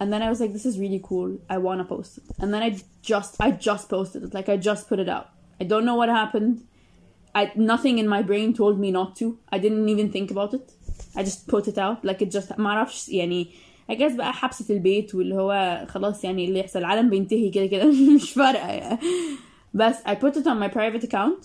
and 0.00 0.12
then 0.12 0.22
I 0.22 0.28
was 0.32 0.38
like, 0.42 0.52
this 0.52 0.66
is 0.70 0.78
really 0.84 1.02
cool. 1.10 1.30
I 1.54 1.58
want 1.66 1.78
to 1.80 1.86
post 1.94 2.12
it, 2.18 2.24
and 2.40 2.48
then 2.52 2.62
I 2.62 2.70
just 3.02 3.32
I 3.46 3.50
just 3.68 3.84
posted 3.88 4.20
it, 4.26 4.32
like 4.38 4.48
I 4.48 4.56
just 4.70 4.88
put 4.90 4.98
it 5.04 5.08
out. 5.16 5.28
I 5.60 5.64
don't 5.64 5.84
know 5.88 5.96
what 6.00 6.08
happened. 6.08 6.54
I 7.34 7.42
nothing 7.56 7.98
in 8.02 8.06
my 8.16 8.22
brain 8.22 8.48
told 8.54 8.76
me 8.84 8.90
not 8.98 9.10
to. 9.20 9.26
I 9.54 9.58
didn't 9.64 9.88
even 9.94 10.10
think 10.16 10.30
about 10.30 10.52
it. 10.58 10.66
I 11.18 11.22
just 11.30 11.40
put 11.48 11.64
it 11.72 11.78
out 11.78 12.04
like 12.04 12.20
it 12.22 12.30
just 12.36 12.58
ما 12.58 12.68
اعرفش 12.70 13.08
يعني 13.08 13.48
I 13.90 13.94
guess 13.94 14.12
بقى 14.16 14.32
حبسة 14.32 14.74
البيت 14.74 15.14
واللي 15.14 15.34
هو 15.34 15.84
خلاص 15.88 16.24
يعني 16.24 16.44
اللي 16.44 16.58
يحصل 16.60 16.78
العالم 16.78 17.10
بينتهي 17.10 17.50
كده 17.50 17.66
كده 17.66 17.84
مش 18.16 18.32
فارقة 18.32 18.68
يعني. 18.68 18.98
بس 19.74 19.94
I 20.06 20.14
put 20.14 20.34
it 20.36 20.44
on 20.46 20.58
my 20.62 20.68
private 20.68 21.04
account 21.04 21.44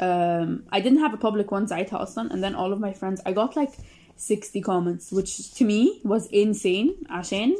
um, 0.00 0.62
I 0.72 0.80
didn't 0.80 0.98
have 0.98 1.14
a 1.14 1.18
public 1.26 1.50
one 1.52 1.66
ساعتها 1.66 2.02
أصلا 2.02 2.28
and 2.28 2.42
then 2.44 2.54
all 2.54 2.72
of 2.72 2.80
my 2.80 2.92
friends 2.92 3.20
I 3.26 3.32
got 3.32 3.56
like 3.56 3.72
60 4.16 4.60
comments 4.60 5.10
which 5.12 5.52
to 5.54 5.64
me 5.64 6.00
was 6.04 6.26
insane 6.28 6.94
عشان 7.10 7.54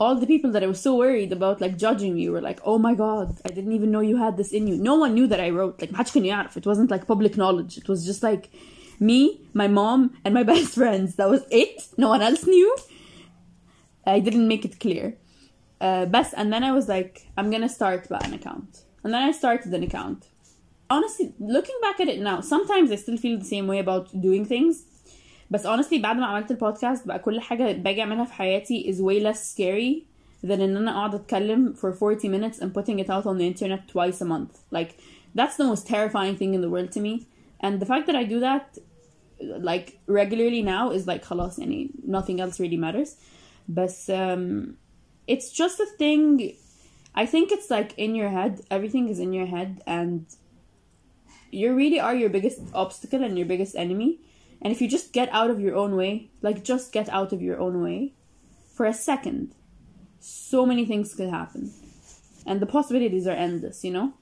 all 0.00 0.16
the 0.16 0.26
people 0.26 0.50
that 0.50 0.64
I 0.64 0.66
was 0.66 0.80
so 0.80 0.96
worried 0.96 1.32
about 1.32 1.60
like 1.60 1.76
judging 1.76 2.14
me 2.14 2.28
were 2.28 2.40
like 2.40 2.60
oh 2.64 2.78
my 2.78 2.94
god 2.94 3.40
I 3.46 3.50
didn't 3.56 3.72
even 3.72 3.90
know 3.92 4.00
you 4.00 4.16
had 4.16 4.36
this 4.36 4.50
in 4.52 4.66
you 4.66 4.76
no 4.76 4.96
one 4.96 5.14
knew 5.14 5.26
that 5.28 5.40
I 5.40 5.50
wrote 5.50 5.80
like 5.80 5.92
محدش 5.92 6.12
كان 6.12 6.24
يعرف 6.24 6.56
it 6.58 6.66
wasn't 6.66 6.90
like 6.90 7.06
public 7.06 7.36
knowledge 7.36 7.78
it 7.78 7.88
was 7.88 8.04
just 8.04 8.22
like 8.22 8.50
me 8.98 9.40
my 9.54 9.68
mom 9.68 10.00
and 10.24 10.34
my 10.34 10.42
best 10.52 10.74
friends 10.74 11.16
that 11.16 11.28
was 11.30 11.42
it 11.50 11.88
no 11.96 12.08
one 12.08 12.22
else 12.22 12.46
knew 12.46 12.76
I 14.06 14.18
didn't 14.18 14.48
make 14.48 14.64
it 14.64 14.80
clear 14.80 15.16
uh, 15.80 16.06
بس 16.06 16.34
and 16.34 16.52
then 16.52 16.64
I 16.64 16.72
was 16.72 16.88
like 16.88 17.26
I'm 17.36 17.50
gonna 17.50 17.68
start 17.68 18.08
by 18.08 18.20
an 18.24 18.34
account 18.34 18.70
and 19.04 19.12
then 19.14 19.22
I 19.28 19.32
started 19.32 19.72
an 19.72 19.82
account 19.82 20.20
honestly 20.90 21.32
looking 21.38 21.78
back 21.86 22.00
at 22.00 22.08
it 22.08 22.20
now 22.20 22.40
sometimes 22.40 22.90
I 22.90 22.96
still 22.96 23.16
feel 23.16 23.38
the 23.38 23.50
same 23.56 23.66
way 23.72 23.78
about 23.78 24.04
doing 24.20 24.44
things 24.44 24.74
بس 25.50 25.66
honestly 25.66 25.94
بعد 26.00 26.16
ما 26.16 26.26
عملت 26.26 26.50
البودكاست 26.50 27.06
بقى 27.08 27.18
كل 27.18 27.40
حاجة 27.40 27.72
باجي 27.72 28.00
أعملها 28.00 28.24
في 28.24 28.32
حياتي 28.32 28.92
is 28.92 28.96
way 28.96 29.22
less 29.24 29.38
scary 29.54 30.02
than 30.46 30.60
إن 30.60 30.76
أنا 30.76 30.90
أقعد 30.90 31.14
أتكلم 31.14 31.74
for 31.76 31.92
40 32.02 32.28
minutes 32.28 32.58
and 32.58 32.72
putting 32.74 32.98
it 32.98 33.10
out 33.10 33.26
on 33.26 33.38
the 33.38 33.46
internet 33.46 33.88
twice 33.88 34.20
a 34.20 34.24
month 34.24 34.58
like 34.70 34.90
that's 35.34 35.56
the 35.56 35.64
most 35.64 35.86
terrifying 35.86 36.36
thing 36.36 36.54
in 36.54 36.60
the 36.60 36.70
world 36.70 36.90
to 36.92 37.00
me 37.00 37.26
and 37.60 37.80
the 37.80 37.86
fact 37.86 38.06
that 38.06 38.16
I 38.16 38.24
do 38.24 38.40
that 38.40 38.78
like 39.70 39.98
regularly 40.06 40.62
now 40.62 40.90
is 40.90 41.06
like 41.06 41.24
خلاص 41.24 41.58
يعني 41.58 41.90
nothing 42.06 42.40
else 42.40 42.60
really 42.60 42.76
matters 42.76 43.16
بس 43.68 44.10
um, 44.10 44.74
it's 45.26 45.50
just 45.52 45.80
a 45.80 45.86
thing 45.98 46.54
I 47.14 47.26
think 47.26 47.52
it's 47.52 47.70
like 47.70 47.90
in 47.98 48.14
your 48.14 48.30
head 48.30 48.60
everything 48.70 49.08
is 49.08 49.18
in 49.18 49.32
your 49.32 49.46
head 49.46 49.82
and 49.86 50.20
you 51.50 51.74
really 51.74 52.00
are 52.00 52.14
your 52.14 52.30
biggest 52.30 52.60
obstacle 52.74 53.22
and 53.22 53.36
your 53.38 53.46
biggest 53.46 53.74
enemy 53.76 54.18
and 54.61 54.73
if 54.73 54.81
you 54.81 54.87
just 54.87 55.13
get 55.13 55.29
out 55.31 55.49
of 55.49 55.59
your 55.59 55.75
own 55.75 55.95
way 55.95 56.29
like 56.41 56.63
just 56.63 56.91
get 56.91 57.09
out 57.09 57.31
of 57.33 57.41
your 57.41 57.59
own 57.59 57.81
way 57.81 58.13
for 58.73 58.85
a 58.85 58.93
second 58.93 59.53
so 60.27 60.65
many 60.65 60.85
things 60.85 61.13
could 61.15 61.29
happen. 61.29 61.71
And 62.45 62.59
the 62.59 62.65
possibilities 62.65 63.27
are 63.27 63.31
endless 63.31 63.83
you 63.83 63.91
know? 63.91 64.13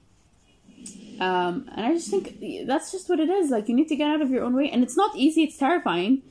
Um, 1.18 1.68
and 1.74 1.86
i 1.86 1.92
just 1.94 2.10
think 2.10 2.38
that's 2.66 2.92
just 2.92 3.08
what 3.08 3.20
it 3.20 3.28
is. 3.28 3.50
Like 3.50 3.68
you 3.68 3.74
need 3.74 3.88
to 3.88 3.96
get 3.96 4.10
out 4.10 4.22
of 4.22 4.30
your 4.30 4.44
own 4.44 4.54
way. 4.54 4.70
And 4.70 4.82
it's 4.82 4.96
not 4.96 5.16
easy. 5.16 5.44
It's 5.44 5.58
terrifying. 5.58 6.22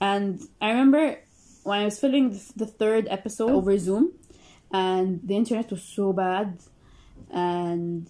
And 0.00 0.40
i 0.60 0.70
remember 0.70 1.18
when 1.64 1.80
i 1.80 1.84
was 1.84 1.98
filming 1.98 2.30
the, 2.30 2.52
the 2.56 2.66
third 2.66 3.06
episode 3.10 3.50
over 3.50 3.76
zoom 3.76 4.12
and 4.72 5.20
the 5.24 5.36
internet 5.36 5.70
was 5.70 5.82
so 5.82 6.12
bad. 6.12 6.58
And 7.30 8.08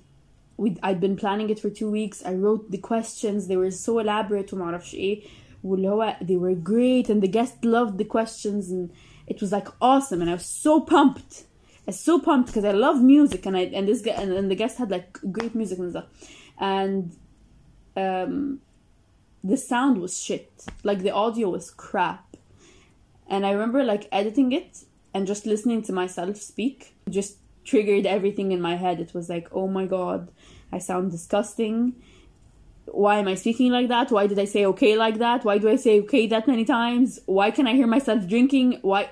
we 0.57 0.77
I'd 0.83 0.99
been 0.99 1.15
planning 1.15 1.49
it 1.49 1.59
for 1.59 1.69
two 1.69 1.89
weeks. 1.89 2.23
I 2.25 2.33
wrote 2.33 2.71
the 2.71 2.77
questions. 2.77 3.47
They 3.47 3.57
were 3.57 3.71
so 3.71 3.99
elaborate 3.99 4.53
وما 4.53 4.63
اعرفش 4.63 4.95
ايه 4.95 5.21
واللي 5.63 5.89
هو 5.89 6.17
they 6.21 6.37
were 6.37 6.55
great 6.55 7.09
and 7.09 7.21
the 7.21 7.27
guest 7.31 7.63
loved 7.65 7.97
the 7.97 8.05
questions 8.05 8.69
and 8.69 8.89
it 9.27 9.41
was 9.41 9.51
like 9.51 9.67
awesome 9.81 10.21
and 10.21 10.29
I 10.29 10.33
was 10.33 10.45
so 10.45 10.81
pumped. 10.81 11.45
I 11.87 11.87
was 11.87 11.99
so 11.99 12.19
pumped 12.19 12.47
because 12.47 12.65
I 12.65 12.71
love 12.71 13.01
music 13.01 13.45
and 13.45 13.57
I 13.57 13.61
and 13.77 13.87
this 13.87 14.01
guy 14.01 14.11
and, 14.11 14.31
and 14.33 14.49
the 14.51 14.55
guest 14.55 14.77
had 14.77 14.91
like 14.91 15.19
great 15.31 15.55
music 15.55 15.79
and 15.79 15.91
stuff 15.91 16.05
and 16.59 17.15
um 17.95 18.59
the 19.43 19.57
sound 19.57 19.97
was 19.99 20.13
shit. 20.25 20.51
Like 20.83 20.99
the 20.99 21.11
audio 21.11 21.49
was 21.49 21.69
crap. 21.69 22.25
And 23.27 23.45
I 23.45 23.51
remember 23.51 23.83
like 23.83 24.07
editing 24.11 24.51
it 24.53 24.71
and 25.13 25.27
just 25.27 25.45
listening 25.45 25.81
to 25.83 25.93
myself 25.93 26.37
speak 26.37 26.95
just 27.09 27.37
triggered 27.67 28.05
everything 28.05 28.51
in 28.51 28.61
my 28.61 28.75
head. 28.75 28.99
It 28.99 29.13
was 29.13 29.29
like, 29.29 29.47
oh 29.59 29.67
my 29.67 29.85
god, 29.85 30.21
I 30.71 30.79
sound 30.79 31.11
disgusting. 31.11 31.93
Why 33.03 33.15
am 33.21 33.27
I 33.27 33.35
speaking 33.35 33.71
like 33.71 33.87
that? 33.87 34.11
Why 34.11 34.27
did 34.27 34.39
I 34.45 34.47
say 34.55 34.65
okay 34.71 34.93
like 34.97 35.17
that? 35.19 35.39
Why 35.47 35.57
do 35.57 35.69
I 35.69 35.77
say 35.85 35.93
okay 36.01 36.27
that 36.27 36.47
many 36.47 36.65
times? 36.65 37.19
Why 37.25 37.47
can 37.51 37.65
I 37.67 37.73
hear 37.79 37.87
myself 37.87 38.27
drinking? 38.27 38.79
Why 38.81 39.05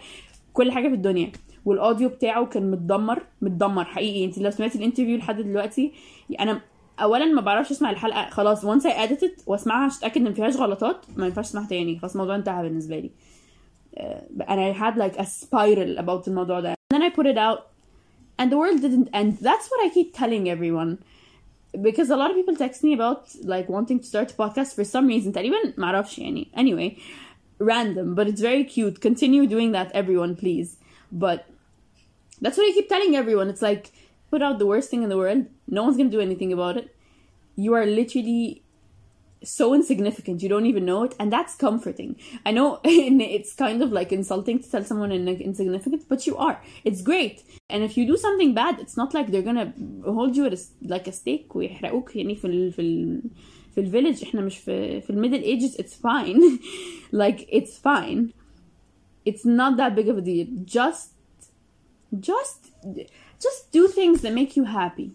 كل 0.54 0.72
حاجة 0.72 0.88
في 0.88 0.94
الدنيا 0.94 1.32
والاوديو 1.66 2.10
بتاعه 2.10 2.46
كان 2.46 2.72
متدمر 2.72 3.24
متدمر 3.42 3.86
حقيقي 3.86 4.26
انت 4.26 4.38
لو 4.38 4.52
سمعتي 4.52 4.78
الانترفيو 4.78 5.18
لحد 5.18 5.42
دلوقتي 5.42 5.92
انا 6.40 6.62
اولا 7.02 7.26
ما 7.26 7.42
بعرفش 7.42 7.72
اسمع 7.72 7.90
الحلقه 7.90 8.30
خلاص 8.30 8.66
once 8.66 8.84
I 8.84 8.92
edited 9.10 9.44
واسمعها 9.48 9.86
عشان 9.86 9.98
اتاكد 9.98 10.22
ان 10.22 10.32
مفيهاش 10.32 10.56
غلطات 10.58 11.06
ما 11.16 11.26
ينفعش 11.26 11.46
اسمعها 11.46 11.68
تاني 11.68 12.00
خلاص 12.00 12.12
الموضوع 12.12 12.36
انتهى 12.36 12.64
بالنسبه 12.64 13.00
لي 13.00 13.10
uh, 13.98 14.44
and 14.44 14.60
I 14.60 14.80
had 14.82 14.98
like 14.98 15.20
a 15.22 15.26
spiral 15.26 16.00
about 16.04 16.28
الموضوع 16.28 16.60
ده 16.60 16.74
and 16.74 16.98
then 16.98 17.04
I 17.12 17.16
put 17.16 17.26
it 17.26 17.38
out 17.38 17.60
and 18.38 18.52
the 18.52 18.58
world 18.58 18.82
didn't 18.82 19.10
end 19.14 19.38
that's 19.38 19.70
what 19.70 19.86
I 19.86 19.90
keep 19.90 20.16
telling 20.16 20.50
everyone 20.50 21.00
because 21.82 22.10
a 22.10 22.18
lot 22.18 22.30
of 22.30 22.36
people 22.36 22.56
text 22.56 22.84
me 22.84 22.94
about 22.94 23.30
like 23.44 23.70
wanting 23.70 24.00
to 24.00 24.06
start 24.06 24.32
a 24.32 24.34
podcast 24.34 24.76
for 24.76 24.84
some 24.84 25.08
reason 25.08 25.34
تقريبا 25.34 25.74
معرفش 25.78 26.20
يعني 26.20 26.48
anyway 26.56 27.00
random 27.60 28.16
but 28.16 28.28
it's 28.28 28.42
very 28.42 28.64
cute 28.64 29.02
continue 29.02 29.46
doing 29.48 29.72
that 29.72 29.92
everyone 29.94 30.36
please 30.36 30.78
but 31.12 31.46
that's 32.42 32.58
what 32.58 32.68
I 32.70 32.74
keep 32.74 32.90
telling 32.90 33.16
everyone 33.16 33.50
it's 33.50 33.62
like 33.62 33.92
put 34.32 34.42
out 34.42 34.60
the 34.60 34.66
worst 34.66 34.90
thing 34.90 35.04
in 35.04 35.10
the 35.10 35.18
world 35.18 35.46
no 35.68 35.84
one's 35.84 35.98
gonna 35.98 36.10
do 36.10 36.22
anything 36.22 36.52
about 36.52 36.78
it 36.78 36.96
you 37.56 37.74
are 37.74 37.86
literally 37.86 38.64
so 39.44 39.74
insignificant 39.74 40.44
you 40.44 40.50
don't 40.50 40.68
even 40.68 40.86
know 40.86 41.04
it 41.04 41.16
and 41.20 41.34
that's 41.34 41.56
comforting 41.56 42.16
i 42.46 42.52
know 42.52 42.80
it's 42.84 43.54
kind 43.54 43.82
of 43.82 43.92
like 43.92 44.12
insulting 44.12 44.60
to 44.60 44.70
tell 44.70 44.84
someone 44.84 45.12
in 45.12 45.28
insignificant 45.28 46.08
but 46.08 46.28
you 46.28 46.38
are 46.38 46.62
it's 46.84 47.02
great 47.02 47.44
and 47.70 47.84
if 47.84 47.98
you 47.98 48.06
do 48.06 48.16
something 48.18 48.54
bad 48.54 48.80
it's 48.80 48.96
not 48.96 49.14
like 49.16 49.32
they're 49.32 49.42
gonna 49.42 49.74
hold 50.06 50.36
you 50.36 50.46
at 50.46 50.54
a, 50.54 50.60
like 50.84 51.08
a 51.08 51.12
stake 51.12 51.56
ويحرقوك 51.56 52.16
يعني 52.16 52.36
في 52.36 52.46
ال 52.48 52.72
في 52.72 52.82
ال 52.82 53.22
في 53.76 53.82
الفيلج 53.82 54.24
احنا 54.24 54.42
مش 54.42 54.58
في 54.58 55.02
في 55.02 55.10
الميدل 55.10 55.42
ages 55.44 55.74
it's 55.74 55.96
fine 55.96 56.60
like 57.24 57.40
it's 57.50 57.78
fine 57.78 58.34
it's 59.26 59.46
not 59.46 59.78
that 59.78 59.96
big 59.96 60.08
of 60.10 60.18
a 60.18 60.22
deal 60.22 60.48
just 60.66 61.10
just 62.20 62.60
just 63.40 63.72
do 63.72 63.88
things 63.88 64.22
that 64.22 64.34
make 64.34 64.56
you 64.58 64.66
happy 64.66 65.10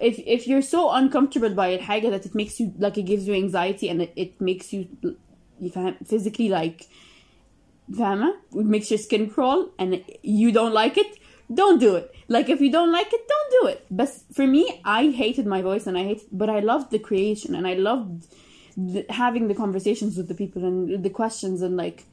if 0.00 0.18
if 0.18 0.46
you're 0.46 0.62
so 0.62 0.90
uncomfortable 0.90 1.54
by 1.54 1.76
الحاجة 1.78 2.10
that 2.10 2.26
it 2.26 2.34
makes 2.34 2.60
you 2.60 2.72
like 2.78 2.96
it 2.96 3.02
gives 3.02 3.26
you 3.26 3.34
anxiety 3.34 3.88
and 3.88 4.02
it, 4.02 4.12
it 4.16 4.40
makes 4.40 4.72
you 4.72 4.88
you 5.60 5.70
فاهم 5.70 5.96
physically 6.04 6.48
like 6.48 6.86
فاهمة 7.92 8.34
it 8.54 8.66
makes 8.66 8.90
your 8.90 8.98
skin 8.98 9.28
crawl 9.28 9.70
and 9.78 10.02
you 10.22 10.52
don't 10.52 10.72
like 10.72 10.96
it 10.96 11.18
don't 11.52 11.80
do 11.80 11.96
it 11.96 12.14
like 12.28 12.48
if 12.48 12.60
you 12.60 12.70
don't 12.70 12.92
like 12.92 13.12
it 13.12 13.20
don't 13.28 13.62
do 13.62 13.68
it 13.68 13.86
but 13.90 14.08
for 14.32 14.46
me 14.46 14.80
I 14.84 15.10
hated 15.10 15.46
my 15.46 15.60
voice 15.60 15.86
and 15.86 15.98
I 15.98 16.04
hate 16.04 16.22
but 16.32 16.48
I 16.48 16.60
loved 16.60 16.90
the 16.90 16.98
creation 16.98 17.54
and 17.54 17.66
I 17.66 17.74
loved 17.74 18.26
the, 18.76 19.04
having 19.10 19.48
the 19.48 19.54
conversations 19.54 20.16
with 20.16 20.28
the 20.28 20.34
people 20.34 20.64
and 20.64 21.02
the 21.02 21.10
questions 21.10 21.62
and 21.62 21.76
like 21.76 22.04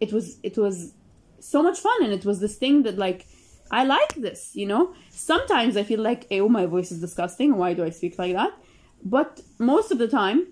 it 0.00 0.12
was 0.12 0.38
it 0.42 0.56
was 0.56 0.92
so 1.38 1.62
much 1.62 1.78
fun 1.78 2.02
and 2.02 2.12
it 2.12 2.24
was 2.24 2.40
this 2.40 2.56
thing 2.56 2.82
that 2.82 2.96
like 2.96 3.26
I 3.71 3.83
like 3.83 4.15
this, 4.15 4.51
you 4.55 4.65
know? 4.65 4.93
Sometimes 5.09 5.77
I 5.77 5.83
feel 5.83 5.99
like, 5.99 6.27
oh, 6.31 6.49
my 6.49 6.65
voice 6.65 6.91
is 6.91 6.99
disgusting. 6.99 7.55
Why 7.57 7.73
do 7.73 7.83
I 7.83 7.89
speak 7.89 8.17
like 8.17 8.33
that? 8.33 8.53
But 9.03 9.41
most 9.59 9.91
of 9.91 9.97
the 9.97 10.07
time, 10.07 10.47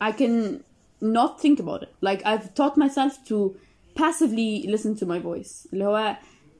I 0.00 0.12
can 0.12 0.64
not 1.00 1.40
think 1.40 1.60
about 1.60 1.82
it. 1.82 1.94
Like, 2.00 2.24
I've 2.26 2.54
taught 2.54 2.76
myself 2.76 3.24
to 3.26 3.56
passively 3.94 4.66
listen 4.68 4.96
to 4.96 5.06
my 5.06 5.18
voice. 5.18 5.66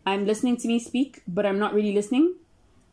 I'm 0.07 0.26
listening 0.26 0.57
to 0.59 0.69
me 0.69 0.79
speak, 0.79 1.23
but 1.26 1.45
I'm 1.47 1.59
not 1.59 1.75
really 1.75 1.93
listening. 1.93 2.37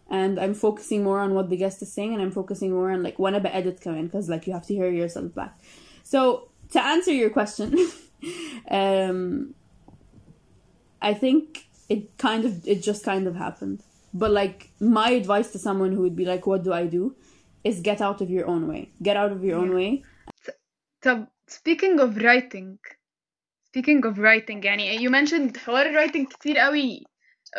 And 0.10 0.40
I'm 0.40 0.54
focusing 0.54 1.04
more 1.04 1.20
on 1.20 1.34
what 1.34 1.50
the 1.50 1.58
guest 1.58 1.82
is 1.82 1.94
saying, 1.94 2.14
and 2.14 2.22
I'm 2.22 2.32
focusing 2.32 2.72
more 2.72 2.92
on 2.92 3.02
like 3.02 3.18
when 3.18 3.34
I 3.34 3.38
edit 3.50 3.80
come 3.80 3.96
in, 3.96 4.08
because 4.08 4.30
like 4.30 4.46
you 4.46 4.52
have 4.54 4.66
to 4.68 4.74
hear 4.74 4.90
yourself 4.90 5.34
back. 5.34 5.58
So 6.04 6.50
to 6.72 6.84
answer 6.84 7.14
your 7.14 7.30
question, 7.30 7.78
um, 8.72 9.54
I 11.02 11.14
think 11.14 11.66
it 11.91 12.17
kind 12.19 12.45
of 12.45 12.67
it 12.67 12.83
just 12.83 13.05
kind 13.05 13.26
of 13.26 13.35
happened. 13.37 13.83
But 14.15 14.31
like 14.31 14.71
my 14.81 15.11
advice 15.11 15.53
to 15.53 15.59
someone 15.59 15.93
who 15.93 16.03
would 16.03 16.17
be 16.17 16.25
like, 16.25 16.47
"What 16.47 16.62
do 16.65 16.73
I 16.73 16.87
do?" 16.87 17.15
is 17.65 17.81
get 17.81 18.00
out 18.00 18.21
of 18.21 18.31
your 18.31 18.47
own 18.47 18.69
way. 18.69 18.83
Get 19.03 19.17
out 19.17 19.33
of 19.33 19.45
your 19.45 19.57
own 19.59 19.75
way. 19.75 20.03
طب 21.03 21.26
speaking 21.49 22.00
of 22.00 22.17
writing 22.17 22.79
speaking 23.69 24.00
of 24.07 24.19
writing 24.19 24.62
يعني 24.65 24.99
you 24.99 25.11
mentioned 25.11 25.57
حوار 25.57 25.93
writing 25.93 26.26
كتير 26.26 26.59
قوي 26.59 27.05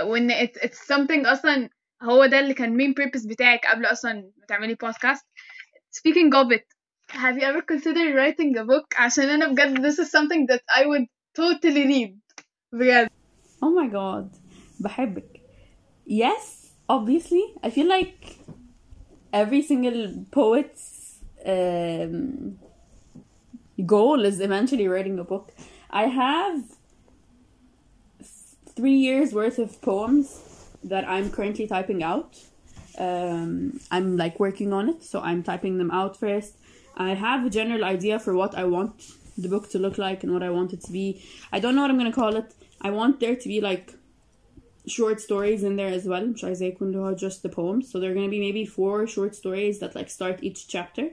وان 0.02 0.32
it, 0.32 0.58
it's 0.58 0.88
something 0.88 1.26
اصلا 1.28 1.70
هو 2.04 2.26
ده 2.26 2.40
اللي 2.40 2.54
كان 2.54 2.78
main 2.78 2.94
purpose 2.94 3.28
بتاعك 3.28 3.66
قبل 3.66 3.86
اصلا 3.86 4.14
ما 4.14 4.46
تعملي 4.48 4.76
podcast 4.86 5.24
speaking 6.00 6.32
of 6.34 6.52
it 6.52 6.64
have 7.12 7.38
you 7.38 7.44
ever 7.44 7.62
considered 7.62 8.16
writing 8.16 8.58
a 8.58 8.64
book 8.66 9.00
عشان 9.00 9.30
انا 9.30 9.48
بجد 9.48 9.78
this 9.88 10.00
is 10.00 10.10
something 10.12 10.46
that 10.52 10.62
I 10.80 10.86
would 10.86 11.06
totally 11.40 11.86
read 11.86 12.18
بجد 12.72 13.10
Oh 13.62 13.72
my 13.72 13.88
god. 13.88 14.30
بحبك. 14.80 15.42
Yes, 16.06 16.72
obviously. 16.88 17.44
I 17.64 17.70
feel 17.70 17.88
like 17.88 18.40
every 19.34 19.62
single 19.62 20.26
poet's 20.32 21.20
um, 21.46 22.60
goal 23.86 24.26
is 24.26 24.40
eventually 24.40 24.88
writing 24.88 25.20
a 25.20 25.24
book. 25.24 25.54
I 25.90 26.04
have 26.04 26.64
three 28.76 29.00
years 29.08 29.34
worth 29.34 29.58
of 29.60 29.82
poems 29.82 30.28
that 30.84 31.08
I'm 31.08 31.30
currently 31.32 31.68
typing 31.68 32.04
out. 32.04 32.38
Um, 32.98 33.80
I'm 33.92 34.18
like 34.18 34.40
working 34.40 34.74
on 34.74 34.90
it, 34.90 35.04
so 35.04 35.22
I'm 35.22 35.44
typing 35.44 35.78
them 35.78 35.92
out 35.92 36.18
first. 36.18 36.54
I 36.96 37.14
have 37.14 37.46
a 37.46 37.50
general 37.50 37.84
idea 37.84 38.20
for 38.20 38.34
what 38.34 38.56
I 38.56 38.64
want 38.64 38.94
the 39.38 39.50
book 39.50 39.70
to 39.70 39.80
look 39.80 39.98
like 39.98 40.24
and 40.24 40.34
what 40.34 40.42
I 40.42 40.50
want 40.50 40.74
it 40.74 40.82
to 40.82 40.92
be. 40.92 41.22
I 41.52 41.60
don't 41.60 41.76
know 41.76 41.82
what 41.82 41.92
I'm 41.92 41.98
gonna 41.98 42.12
call 42.12 42.36
it. 42.36 42.54
I 42.82 42.90
want 42.92 43.20
there 43.20 43.36
to 43.36 43.48
be 43.48 43.60
like 43.62 43.94
short 44.88 45.20
stories 45.20 45.64
in 45.64 45.76
there 45.76 45.88
as 45.88 46.06
well. 46.06 46.26
مش 46.26 46.44
عايزة 46.44 46.66
يكون 46.66 47.18
just 47.18 47.42
the 47.44 47.50
poems. 47.50 47.92
So 47.92 48.00
there 48.00 48.12
are 48.12 48.14
gonna 48.14 48.30
be 48.30 48.40
maybe 48.40 48.66
four 48.66 49.08
short 49.08 49.36
stories 49.36 49.80
that 49.80 49.96
like 49.96 50.10
start 50.10 50.40
each 50.42 50.68
chapter. 50.68 51.10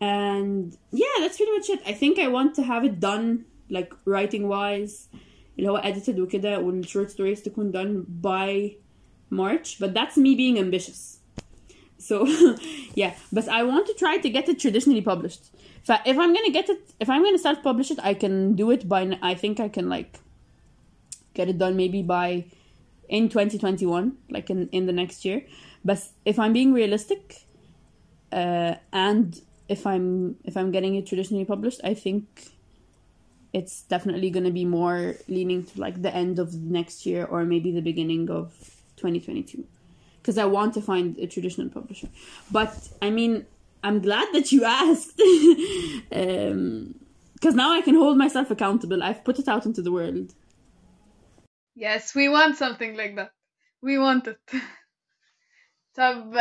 And 0.00 0.76
yeah, 0.92 1.16
that's 1.20 1.36
pretty 1.36 1.52
much 1.52 1.70
it. 1.70 1.80
I 1.86 1.92
think 1.92 2.18
I 2.18 2.28
want 2.28 2.54
to 2.56 2.62
have 2.62 2.84
it 2.84 3.00
done 3.00 3.44
like 3.70 3.92
writing 4.04 4.48
wise 4.48 5.08
اللي 5.58 5.70
هو 5.70 5.78
edited 5.78 6.18
وكده 6.18 6.58
والshort 6.58 7.10
stories 7.10 7.42
تكون 7.42 7.72
done 7.72 8.06
by 8.22 8.76
March. 9.30 9.78
But 9.78 9.94
that's 9.94 10.16
me 10.16 10.34
being 10.34 10.58
ambitious. 10.58 11.18
So 11.98 12.26
yeah, 12.94 13.14
but 13.32 13.48
I 13.48 13.62
want 13.64 13.86
to 13.86 13.94
try 13.94 14.18
to 14.18 14.30
get 14.30 14.48
it 14.48 14.58
traditionally 14.60 15.02
published. 15.02 15.42
if 16.10 16.16
I'm 16.22 16.32
gonna 16.36 16.50
get 16.50 16.68
it, 16.68 16.80
if 17.00 17.08
I'm 17.10 17.22
gonna 17.24 17.38
self 17.38 17.62
publish 17.62 17.90
it, 17.90 17.98
I 18.02 18.14
can 18.14 18.54
do 18.54 18.70
it 18.70 18.88
by. 18.88 19.18
I 19.22 19.34
think 19.34 19.58
I 19.60 19.68
can 19.68 19.88
like 19.88 20.20
get 21.33 21.49
it 21.49 21.57
done 21.57 21.75
maybe 21.75 22.01
by 22.01 22.45
in 23.09 23.29
2021, 23.29 24.17
like 24.29 24.49
in 24.49 24.69
in 24.69 24.85
the 24.85 24.93
next 24.93 25.25
year. 25.25 25.45
But 25.85 26.07
if 26.25 26.39
I'm 26.39 26.53
being 26.53 26.73
realistic, 26.73 27.45
uh, 28.31 28.75
and 28.91 29.39
if 29.67 29.85
I'm 29.85 30.37
if 30.43 30.55
I'm 30.57 30.71
getting 30.71 30.95
it 30.95 31.05
traditionally 31.05 31.45
published, 31.45 31.81
I 31.83 31.93
think 31.93 32.25
it's 33.53 33.83
definitely 33.83 34.29
gonna 34.29 34.51
be 34.51 34.65
more 34.65 35.15
leaning 35.27 35.63
to 35.63 35.79
like 35.79 36.01
the 36.01 36.13
end 36.13 36.39
of 36.39 36.53
next 36.55 37.05
year 37.05 37.25
or 37.25 37.45
maybe 37.45 37.71
the 37.71 37.81
beginning 37.81 38.29
of 38.29 38.51
2022 38.97 39.63
because 40.23 40.37
I 40.37 40.45
want 40.45 40.73
to 40.75 40.81
find 40.81 41.17
a 41.19 41.27
traditional 41.27 41.69
publisher. 41.69 42.07
But 42.49 42.89
I 43.01 43.09
mean, 43.09 43.45
I'm 43.83 44.01
glad 44.01 44.27
that 44.33 44.51
you 44.51 44.63
asked 44.83 45.17
because 45.17 46.07
um, 47.51 47.55
now 47.55 47.73
I 47.73 47.81
can 47.81 47.95
hold 47.95 48.17
myself 48.17 48.49
accountable. 48.49 49.03
I've 49.03 49.23
put 49.23 49.37
it 49.37 49.47
out 49.47 49.65
into 49.65 49.81
the 49.81 49.91
world. 49.91 50.33
Yes, 51.74 52.14
we 52.14 52.28
want 52.28 52.56
something 52.56 52.96
like 52.96 53.14
that. 53.16 53.30
We 53.82 53.98
want 53.98 54.26
it. 54.26 54.40
طب 55.94 56.34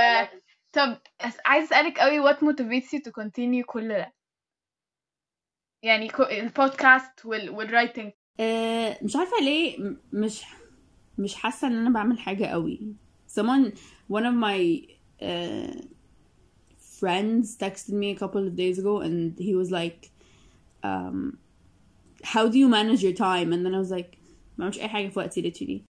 طب 0.73 0.97
عايز 1.45 1.65
اسالك 1.65 1.99
قوي 1.99 2.21
what 2.23 2.38
motivates 2.38 2.91
you 2.93 2.99
to 3.01 3.12
continue 3.12 3.65
كل 3.65 3.88
ده 3.88 4.13
يعني 5.84 6.10
البودكاست 6.32 7.25
وال 7.25 7.49
والرايتنج 7.49 8.12
أه 8.39 8.97
مش 9.01 9.15
عارفه 9.15 9.38
ليه 9.41 9.95
مش 10.13 10.43
مش 11.17 11.36
حاسه 11.36 11.67
ان 11.67 11.75
انا 11.75 11.89
بعمل 11.89 12.19
حاجه 12.19 12.45
قوي 12.45 12.95
someone 13.39 13.71
one 14.13 14.23
of 14.23 14.36
my 14.36 14.82
uh, 15.21 15.82
friends 16.99 17.56
texted 17.58 17.93
me 17.93 18.12
a 18.12 18.19
couple 18.19 18.47
of 18.47 18.56
days 18.56 18.80
ago 18.80 19.01
and 19.01 19.38
he 19.39 19.53
was 19.56 19.69
like 19.71 20.10
um, 20.84 21.38
how 22.23 22.47
do 22.47 22.58
you 22.58 22.67
manage 22.67 23.01
your 23.03 23.13
time 23.13 23.53
and 23.53 23.65
then 23.65 23.73
I 23.75 23.80
was 23.80 23.91
like 23.91 24.17
ما 24.58 24.64
بعملش 24.64 24.78
اي 24.78 24.88
حاجة 24.88 25.08
في 25.08 25.18
وقتي 25.18 25.42
literally 25.42 25.92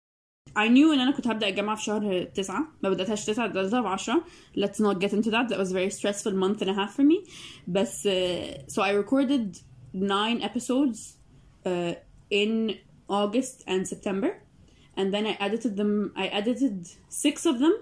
I 0.50 0.68
knew 0.68 0.92
ان 0.92 1.00
أنا 1.00 1.10
كنت 1.10 1.26
هبدا 1.26 1.48
الجامعة 1.48 1.76
في 1.76 1.82
شهر 1.82 2.24
تسعة 2.24 2.68
ما 2.82 2.90
بداتهاش 2.90 3.24
تسعة 3.24 3.46
بداتها 3.46 3.82
في 3.82 3.88
عشرة 3.88 4.24
let's 4.58 4.80
not 4.80 4.98
get 4.98 5.12
into 5.12 5.30
that 5.30 5.48
that 5.48 5.58
was 5.58 5.72
very 5.72 5.90
stressful 5.90 6.32
month 6.32 6.62
and 6.62 6.70
a 6.70 6.74
half 6.74 6.94
for 6.96 7.04
me 7.04 7.28
بس 7.68 8.08
uh, 8.08 8.72
so 8.74 8.82
I 8.82 8.90
recorded 8.90 9.58
nine 9.94 10.42
episodes 10.42 11.16
uh, 11.66 11.94
in 12.30 12.74
August 13.08 13.56
and 13.66 13.86
September 13.92 14.30
and 14.98 15.12
then 15.14 15.26
I 15.26 15.34
edited 15.46 15.76
them 15.76 16.12
I 16.16 16.26
edited 16.26 16.86
six 17.08 17.46
of 17.46 17.58
them 17.58 17.72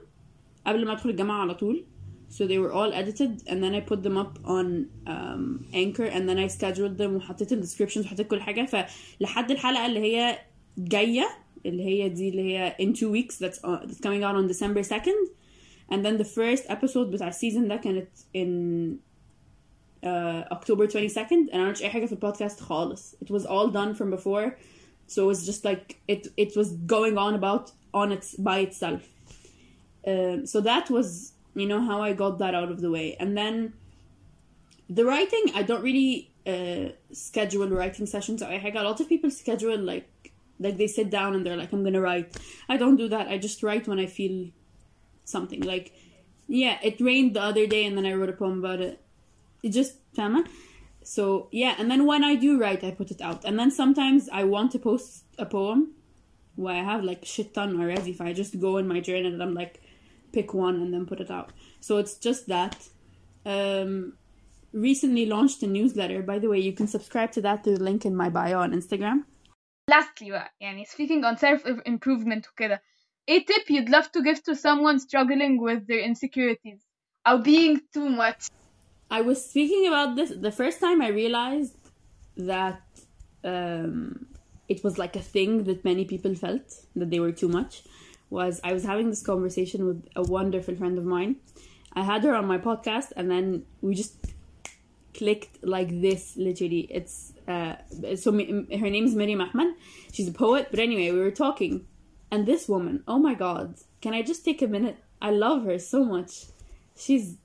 قبل 0.66 0.86
ما 0.86 0.92
ادخل 0.92 1.10
الجامعة 1.10 1.40
على 1.40 1.54
طول 1.54 1.84
so 2.30 2.46
they 2.46 2.58
were 2.58 2.72
all 2.72 2.92
edited 2.92 3.42
and 3.48 3.58
then 3.64 3.74
I 3.74 3.80
put 3.80 4.02
them 4.02 4.16
up 4.16 4.38
on 4.44 4.66
um, 5.06 5.66
Anchor 5.74 6.04
and 6.04 6.28
then 6.28 6.38
I 6.38 6.46
scheduled 6.46 6.98
them 6.98 7.16
وحطيت 7.16 7.52
الديسكريبشنز 7.52 8.06
وحطيت 8.06 8.26
كل 8.26 8.40
حاجة 8.40 8.66
فلحد 8.66 9.50
الحلقة 9.50 9.86
اللي 9.86 10.00
هي 10.00 10.38
جاية 10.77 11.27
اللي 11.65 11.83
هي 11.83 12.09
دي 12.09 12.29
اللي 12.29 12.41
هي 12.57 12.75
in 12.81 12.93
two 12.95 13.09
weeks 13.11 13.37
that's, 13.37 13.59
uh, 13.59 13.85
that's 13.85 13.99
coming 13.99 14.23
out 14.23 14.35
on 14.35 14.47
December 14.47 14.83
2nd 14.83 15.29
and 15.91 16.05
then 16.05 16.17
the 16.17 16.25
first 16.25 16.63
episode 16.69 17.07
بتاع 17.07 17.27
السيزون 17.27 17.67
ده 17.67 17.75
كانت 17.75 18.07
in 18.37 18.95
uh, 20.03 20.55
October 20.55 20.87
22nd 20.87 21.49
and 21.51 21.53
أنا 21.53 21.71
مش 21.71 21.81
أي 21.83 21.89
حاجة 21.89 22.05
في 22.05 22.11
البودكاست 22.11 22.59
خالص 22.59 23.15
it 23.15 23.29
was 23.33 23.45
all 23.45 23.69
done 23.71 23.93
from 23.95 24.11
before 24.11 24.57
so 25.07 25.23
it 25.23 25.35
was 25.35 25.45
just 25.45 25.63
like 25.65 25.97
it 26.07 26.27
it 26.37 26.55
was 26.55 26.71
going 26.95 27.17
on 27.17 27.33
about 27.35 27.71
on 27.93 28.11
its 28.11 28.35
by 28.35 28.59
itself 28.59 29.03
um, 30.07 30.45
so 30.45 30.61
that 30.61 30.89
was 30.89 31.33
you 31.55 31.67
know 31.67 31.81
how 31.89 32.01
I 32.01 32.13
got 32.13 32.37
that 32.39 32.53
out 32.59 32.69
of 32.71 32.79
the 32.81 32.91
way 32.91 33.15
and 33.19 33.37
then 33.37 33.73
the 34.97 35.05
writing 35.05 35.45
I 35.59 35.63
don't 35.69 35.83
really 35.89 36.31
uh, 36.53 36.87
schedule 37.11 37.69
writing 37.79 38.05
sessions 38.05 38.41
I 38.41 38.55
a 38.55 38.83
lot 38.89 38.99
of 39.01 39.07
people 39.13 39.31
schedule 39.31 39.79
like 39.93 40.09
like 40.60 40.76
they 40.76 40.86
sit 40.86 41.10
down 41.10 41.34
and 41.34 41.44
they're 41.44 41.56
like 41.56 41.72
I'm 41.72 41.82
gonna 41.82 42.00
write 42.00 42.36
I 42.68 42.76
don't 42.76 42.96
do 42.96 43.08
that 43.08 43.26
I 43.26 43.38
just 43.38 43.62
write 43.62 43.88
when 43.88 43.98
I 43.98 44.06
feel 44.06 44.50
something 45.24 45.62
like 45.62 45.92
Yeah, 46.46 46.78
it 46.82 47.00
rained 47.00 47.34
the 47.34 47.42
other 47.42 47.66
day 47.66 47.86
and 47.86 47.96
then 47.96 48.04
I 48.04 48.12
wrote 48.14 48.28
a 48.28 48.32
poem 48.32 48.58
about 48.58 48.80
it. 48.80 49.00
It 49.62 49.70
just. 49.70 49.94
So, 51.02 51.48
yeah, 51.52 51.74
and 51.78 51.90
then 51.90 52.04
when 52.04 52.24
I 52.24 52.34
do 52.34 52.58
write, 52.58 52.82
I 52.84 52.90
put 52.90 53.10
it 53.10 53.20
out. 53.20 53.44
And 53.44 53.58
then 53.58 53.70
sometimes 53.70 54.28
I 54.28 54.44
want 54.44 54.72
to 54.72 54.78
post 54.78 55.24
a 55.38 55.46
poem 55.46 55.94
where 56.56 56.74
I 56.74 56.82
have 56.82 57.04
like 57.04 57.24
shit 57.24 57.54
ton 57.54 57.80
already. 57.80 58.10
If 58.10 58.20
I 58.20 58.32
just 58.32 58.60
go 58.60 58.76
in 58.78 58.88
my 58.88 59.00
journal 59.00 59.32
and 59.32 59.42
I'm 59.42 59.54
like, 59.54 59.80
pick 60.32 60.52
one 60.52 60.82
and 60.82 60.92
then 60.92 61.06
put 61.06 61.20
it 61.20 61.30
out. 61.30 61.52
So 61.80 61.98
it's 61.98 62.14
just 62.16 62.48
that. 62.48 62.88
Um, 63.46 64.14
recently 64.72 65.26
launched 65.26 65.62
a 65.62 65.66
newsletter. 65.66 66.22
By 66.22 66.38
the 66.38 66.48
way, 66.48 66.58
you 66.58 66.72
can 66.72 66.88
subscribe 66.88 67.32
to 67.32 67.40
that 67.42 67.64
through 67.64 67.78
the 67.78 67.84
link 67.84 68.04
in 68.04 68.14
my 68.14 68.28
bio 68.28 68.58
on 68.58 68.72
Instagram 68.72 69.24
Lastly 69.91 70.29
بقى 70.29 70.55
يعني 70.59 70.85
speaking 70.85 71.23
on 71.23 71.37
self 71.37 71.61
improvement 71.85 72.49
وكده 72.51 72.81
a 73.31 73.39
tip 73.39 73.69
you'd 73.69 73.89
love 73.89 74.11
to 74.11 74.21
give 74.23 74.43
to 74.43 74.55
someone 74.55 74.99
struggling 74.99 75.59
with 75.59 75.87
their 75.87 76.01
insecurities 76.09 76.81
أو 77.27 77.43
being 77.43 77.79
too 77.93 78.09
much 78.09 78.47
I 79.11 79.21
was 79.21 79.45
speaking 79.49 79.87
about 79.87 80.15
this 80.15 80.29
the 80.29 80.51
first 80.51 80.79
time 80.79 81.01
I 81.01 81.09
realized 81.09 81.75
that 82.37 82.81
um, 83.43 84.25
it 84.67 84.83
was 84.83 84.97
like 84.97 85.15
a 85.15 85.21
thing 85.21 85.63
that 85.65 85.85
many 85.85 86.05
people 86.05 86.33
felt 86.35 86.67
that 86.95 87.09
they 87.11 87.19
were 87.19 87.31
too 87.31 87.47
much 87.47 87.83
was 88.29 88.59
I 88.63 88.73
was 88.73 88.83
having 88.83 89.09
this 89.09 89.23
conversation 89.23 89.85
with 89.85 89.99
a 90.15 90.23
wonderful 90.23 90.75
friend 90.75 90.97
of 90.97 91.05
mine. 91.05 91.35
I 91.93 92.03
had 92.03 92.23
her 92.23 92.35
on 92.35 92.45
my 92.47 92.57
podcast 92.57 93.13
and 93.15 93.29
then 93.29 93.65
we 93.81 93.93
just 93.95 94.15
clicked 95.13 95.63
like 95.63 95.89
this 96.01 96.35
literally 96.35 96.87
it's 96.89 97.33
uh 97.50 98.16
so 98.16 98.32
her 98.32 98.90
name's 98.90 99.14
Miriam 99.14 99.40
Ahmed 99.40 99.74
she's 100.12 100.28
a 100.28 100.32
poet. 100.32 100.68
But 100.70 100.80
anyway 100.80 101.10
we 101.10 101.20
were 101.20 101.30
talking. 101.30 101.86
And 102.30 102.46
this 102.46 102.68
woman 102.68 103.02
oh 103.08 103.18
my 103.18 103.34
god. 103.34 103.74
Can 104.00 104.14
I 104.14 104.22
just 104.22 104.44
take 104.44 104.62
a 104.62 104.66
minute? 104.66 104.96
I 105.20 105.30
love 105.30 105.64
her 105.64 105.78
so 105.78 106.04
much. 106.04 106.46
She's 106.96 107.36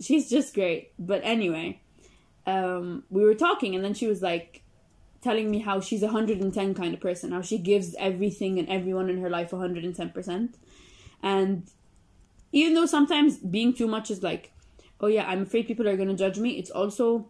she's 0.00 0.28
just 0.28 0.54
great. 0.54 0.92
But 0.98 1.20
anyway 1.24 1.80
um 2.46 3.04
we 3.10 3.24
were 3.24 3.34
talking. 3.34 3.74
And 3.74 3.84
then 3.84 3.94
she 3.94 4.06
was 4.06 4.22
like 4.22 4.62
telling 5.22 5.50
me 5.50 5.58
how 5.58 5.80
she's 5.80 6.02
a 6.02 6.06
110 6.06 6.74
kind 6.74 6.94
of 6.94 7.00
person. 7.00 7.32
How 7.32 7.42
she 7.42 7.58
gives 7.58 7.94
everything 7.98 8.58
and 8.58 8.68
everyone 8.68 9.10
in 9.10 9.20
her 9.20 9.30
life 9.30 9.50
110% 9.50 10.54
and 11.22 11.70
even 12.52 12.74
though 12.74 12.86
sometimes 12.86 13.38
being 13.38 13.72
too 13.72 13.86
much 13.86 14.10
is 14.10 14.22
like 14.22 14.52
oh 15.00 15.06
yeah 15.06 15.26
i'm 15.28 15.42
afraid 15.42 15.66
people 15.66 15.88
are 15.88 15.96
going 15.96 16.08
to 16.08 16.14
judge 16.14 16.38
me 16.38 16.50
it's 16.50 16.70
also 16.70 17.28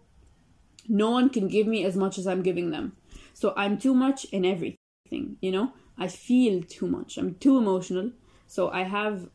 no 0.90 1.10
one 1.10 1.30
can 1.30 1.48
give 1.48 1.66
me 1.66 1.84
as 1.84 1.96
much 1.96 2.18
as 2.18 2.26
I'm 2.26 2.42
giving 2.42 2.70
them. 2.70 2.96
So 3.32 3.54
I'm 3.56 3.78
too 3.78 3.94
much 3.94 4.24
in 4.26 4.44
everything, 4.44 5.36
you 5.40 5.52
know? 5.52 5.72
I 5.96 6.08
feel 6.08 6.62
too 6.62 6.86
much. 6.86 7.16
I'm 7.16 7.34
too 7.36 7.56
emotional. 7.56 8.10
So 8.46 8.70
I 8.70 8.82
have 8.82 9.28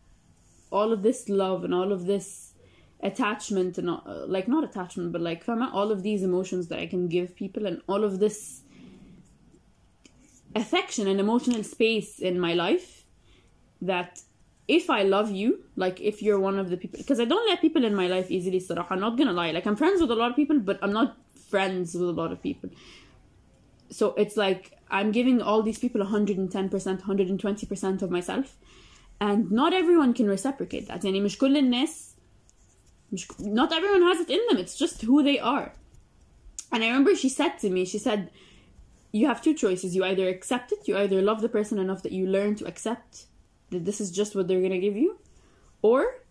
all 0.71 0.91
of 0.91 1.01
this 1.01 1.29
love 1.29 1.63
and 1.63 1.73
all 1.73 1.91
of 1.93 2.05
this 2.05 2.53
attachment 3.01 3.77
and 3.77 3.89
all, 3.89 4.03
uh, 4.05 4.25
like 4.27 4.47
not 4.47 4.63
attachment 4.63 5.11
but 5.11 5.21
like 5.21 5.43
all 5.47 5.91
of 5.91 6.01
these 6.01 6.23
emotions 6.23 6.67
that 6.67 6.79
I 6.79 6.87
can 6.87 7.07
give 7.07 7.35
people 7.35 7.65
and 7.65 7.81
all 7.87 8.03
of 8.03 8.19
this 8.19 8.61
affection 10.55 11.07
and 11.07 11.19
emotional 11.19 11.63
space 11.63 12.19
in 12.19 12.39
my 12.39 12.53
life 12.53 13.05
that 13.81 14.21
if 14.67 14.89
I 14.89 15.03
love 15.03 15.31
you, 15.31 15.63
like 15.75 16.01
if 16.01 16.23
you're 16.23 16.39
one 16.39 16.57
of 16.57 16.69
the 16.69 16.77
people, 16.77 16.97
because 16.97 17.19
I 17.19 17.25
don't 17.25 17.47
let 17.47 17.61
people 17.61 17.85
in 17.85 17.93
my 17.93 18.07
life 18.07 18.31
easily, 18.31 18.59
So 18.59 18.83
I'm 18.89 18.99
not 18.99 19.17
gonna 19.17 19.33
lie. 19.33 19.51
Like 19.51 19.67
I'm 19.67 19.75
friends 19.75 20.01
with 20.01 20.09
a 20.11 20.15
lot 20.15 20.31
of 20.31 20.35
people, 20.35 20.59
but 20.59 20.79
I'm 20.81 20.93
not 20.93 21.17
friends 21.50 21.94
with 21.94 22.08
a 22.08 22.12
lot 22.12 22.32
of 22.32 22.42
people. 22.42 22.70
So 23.90 24.14
it's 24.14 24.36
like 24.36 24.78
I'm 24.90 25.12
giving 25.12 25.42
all 25.42 25.62
these 25.62 25.78
people 25.78 26.00
110%, 26.04 26.50
120% 26.50 28.02
of 28.02 28.10
myself. 28.10 28.56
And 29.20 29.50
not 29.50 29.74
everyone 29.74 30.14
can 30.14 30.26
reciprocate 30.26 30.88
that. 30.88 31.02
يعني 31.04 31.20
مش 31.20 31.38
كل 31.38 31.56
الناس 31.56 32.14
مش, 33.12 33.26
not 33.40 33.72
everyone 33.72 34.02
has 34.02 34.20
it 34.20 34.30
in 34.30 34.40
them. 34.48 34.58
It's 34.58 34.78
just 34.78 35.02
who 35.02 35.22
they 35.22 35.38
are. 35.38 35.72
And 36.72 36.82
I 36.84 36.88
remember 36.88 37.14
she 37.14 37.28
said 37.28 37.58
to 37.58 37.68
me, 37.68 37.84
she 37.84 37.98
said, 37.98 38.30
you 39.12 39.26
have 39.26 39.42
two 39.42 39.54
choices. 39.54 39.94
You 39.96 40.04
either 40.04 40.28
accept 40.28 40.72
it, 40.72 40.86
you 40.86 40.96
either 40.96 41.20
love 41.20 41.40
the 41.42 41.48
person 41.48 41.78
enough 41.78 42.02
that 42.04 42.12
you 42.12 42.26
learn 42.26 42.54
to 42.56 42.66
accept 42.66 43.26
that 43.70 43.84
this 43.84 44.00
is 44.00 44.10
just 44.10 44.34
what 44.34 44.46
they're 44.48 44.62
gonna 44.62 44.78
give 44.78 44.96
you, 44.96 45.18
or 45.82 46.24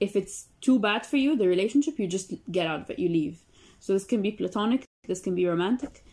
if 0.00 0.16
it's 0.16 0.46
too 0.60 0.78
bad 0.78 1.06
for 1.06 1.16
you, 1.16 1.36
the 1.36 1.48
relationship, 1.48 1.98
you 1.98 2.06
just 2.06 2.32
get 2.50 2.66
out 2.66 2.80
of 2.80 2.90
it, 2.90 2.98
you 2.98 3.08
leave. 3.08 3.44
So 3.79 3.93
this 3.93 4.05
can 4.05 4.21
be 4.21 4.31
platonic, 4.31 4.85
this 5.07 5.21
can 5.21 5.35
be 5.35 5.45
romantic, 5.45 6.03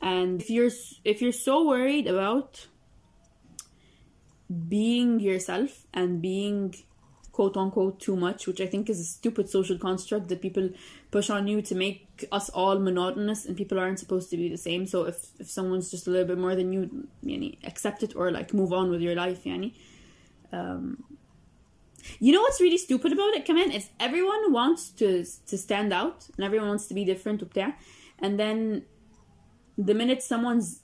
and 0.00 0.40
if 0.40 0.50
you're 0.50 0.70
if 1.04 1.22
you're 1.22 1.32
so 1.32 1.66
worried 1.66 2.06
about 2.06 2.68
being 4.68 5.20
yourself 5.20 5.86
and 5.92 6.20
being 6.20 6.74
quote 7.32 7.56
unquote 7.56 7.98
too 7.98 8.14
much, 8.14 8.46
which 8.46 8.60
I 8.60 8.66
think 8.66 8.88
is 8.88 9.00
a 9.00 9.04
stupid 9.04 9.50
social 9.50 9.76
construct 9.76 10.28
that 10.28 10.40
people 10.40 10.70
push 11.10 11.30
on 11.30 11.48
you 11.48 11.62
to 11.62 11.74
make 11.74 12.24
us 12.30 12.48
all 12.50 12.78
monotonous 12.78 13.44
and 13.44 13.56
people 13.56 13.78
aren't 13.78 13.98
supposed 13.98 14.30
to 14.30 14.36
be 14.36 14.48
the 14.48 14.56
same. 14.56 14.86
So 14.86 15.04
if, 15.04 15.16
if 15.40 15.50
someone's 15.50 15.90
just 15.90 16.06
a 16.06 16.10
little 16.10 16.28
bit 16.28 16.38
more 16.38 16.54
than 16.54 16.72
you, 16.72 17.08
yani, 17.24 17.58
accept 17.64 18.04
it 18.04 18.14
or 18.14 18.30
like 18.30 18.54
move 18.54 18.72
on 18.72 18.88
with 18.88 19.00
your 19.00 19.16
life, 19.16 19.42
yani. 19.44 19.74
Um, 20.52 21.02
you 22.19 22.31
know 22.33 22.41
what's 22.41 22.61
really 22.61 22.77
stupid 22.77 23.11
about 23.13 23.33
it, 23.35 23.45
Kaman? 23.45 23.71
It's 23.71 23.89
everyone 23.99 24.51
wants 24.51 24.89
to 24.99 25.25
to 25.47 25.57
stand 25.57 25.93
out 25.93 26.27
and 26.35 26.45
everyone 26.45 26.69
wants 26.69 26.87
to 26.87 26.93
be 26.93 27.05
different 27.05 27.41
وبتاع. 27.41 27.73
And 28.19 28.39
then 28.39 28.83
the 29.77 29.93
minute 29.93 30.21
someone's 30.21 30.81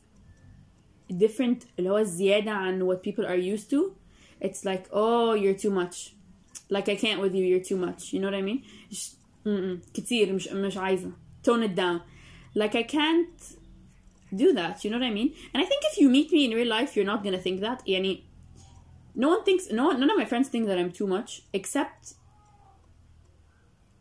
different 1.17 1.65
اللي 1.79 1.89
هو 1.89 1.97
الزيادة 1.97 2.51
عن 2.51 2.81
what 2.83 3.03
people 3.03 3.25
are 3.25 3.38
used 3.38 3.69
to, 3.69 3.95
it's 4.41 4.65
like, 4.65 4.88
oh, 4.91 5.33
you're 5.33 5.53
too 5.53 5.71
much. 5.71 6.13
Like 6.69 6.89
I 6.89 6.95
can't 6.95 7.19
with 7.21 7.35
you, 7.35 7.43
you're 7.45 7.63
too 7.63 7.77
much. 7.77 8.13
You 8.13 8.19
know 8.19 8.27
what 8.27 8.35
I 8.35 8.41
mean? 8.41 8.63
Just, 8.89 9.15
mm-mm, 9.45 9.79
كتير 9.93 10.33
مش 10.33 10.47
مش 10.47 10.77
عايزة. 10.77 11.11
Tone 11.43 11.63
it 11.63 11.75
down. 11.75 12.01
Like 12.55 12.75
I 12.75 12.83
can't 12.83 13.55
do 14.35 14.53
that. 14.53 14.83
You 14.83 14.91
know 14.91 14.99
what 14.99 15.05
I 15.05 15.13
mean? 15.13 15.33
And 15.53 15.63
I 15.63 15.65
think 15.65 15.81
if 15.91 15.97
you 15.99 16.09
meet 16.09 16.31
me 16.31 16.45
in 16.45 16.51
real 16.51 16.67
life, 16.67 16.95
you're 16.95 17.05
not 17.13 17.23
gonna 17.23 17.38
think 17.38 17.59
that. 17.61 17.83
يعني 17.88 18.23
no 19.14 19.28
one 19.28 19.44
thinks 19.44 19.70
no 19.70 19.86
one, 19.86 20.00
none 20.00 20.10
of 20.10 20.16
my 20.16 20.24
friends 20.24 20.48
think 20.48 20.66
that 20.66 20.78
I'm 20.78 20.92
too 20.92 21.06
much 21.06 21.42
except 21.52 22.14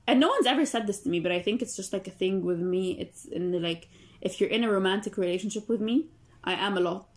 and 0.08 0.20
no 0.20 0.30
one's 0.30 0.48
ever 0.48 0.66
said 0.66 0.88
this 0.88 1.02
to 1.02 1.10
me 1.10 1.20
but 1.20 1.32
I 1.32 1.42
think 1.42 1.62
it's 1.62 1.76
just 1.76 1.94
like 1.94 2.08
a 2.08 2.12
thing 2.12 2.44
with 2.44 2.60
me. 2.60 2.98
It's 3.00 3.26
in 3.26 3.52
the 3.52 3.60
like 3.60 3.88
if 4.22 4.40
you're 4.40 4.50
in 4.50 4.64
a 4.64 4.72
romantic 4.72 5.18
relationship 5.18 5.70
with 5.70 5.82
me 5.82 6.08
I 6.44 6.54
am 6.54 6.78
a 6.78 6.80
lot. 6.80 7.08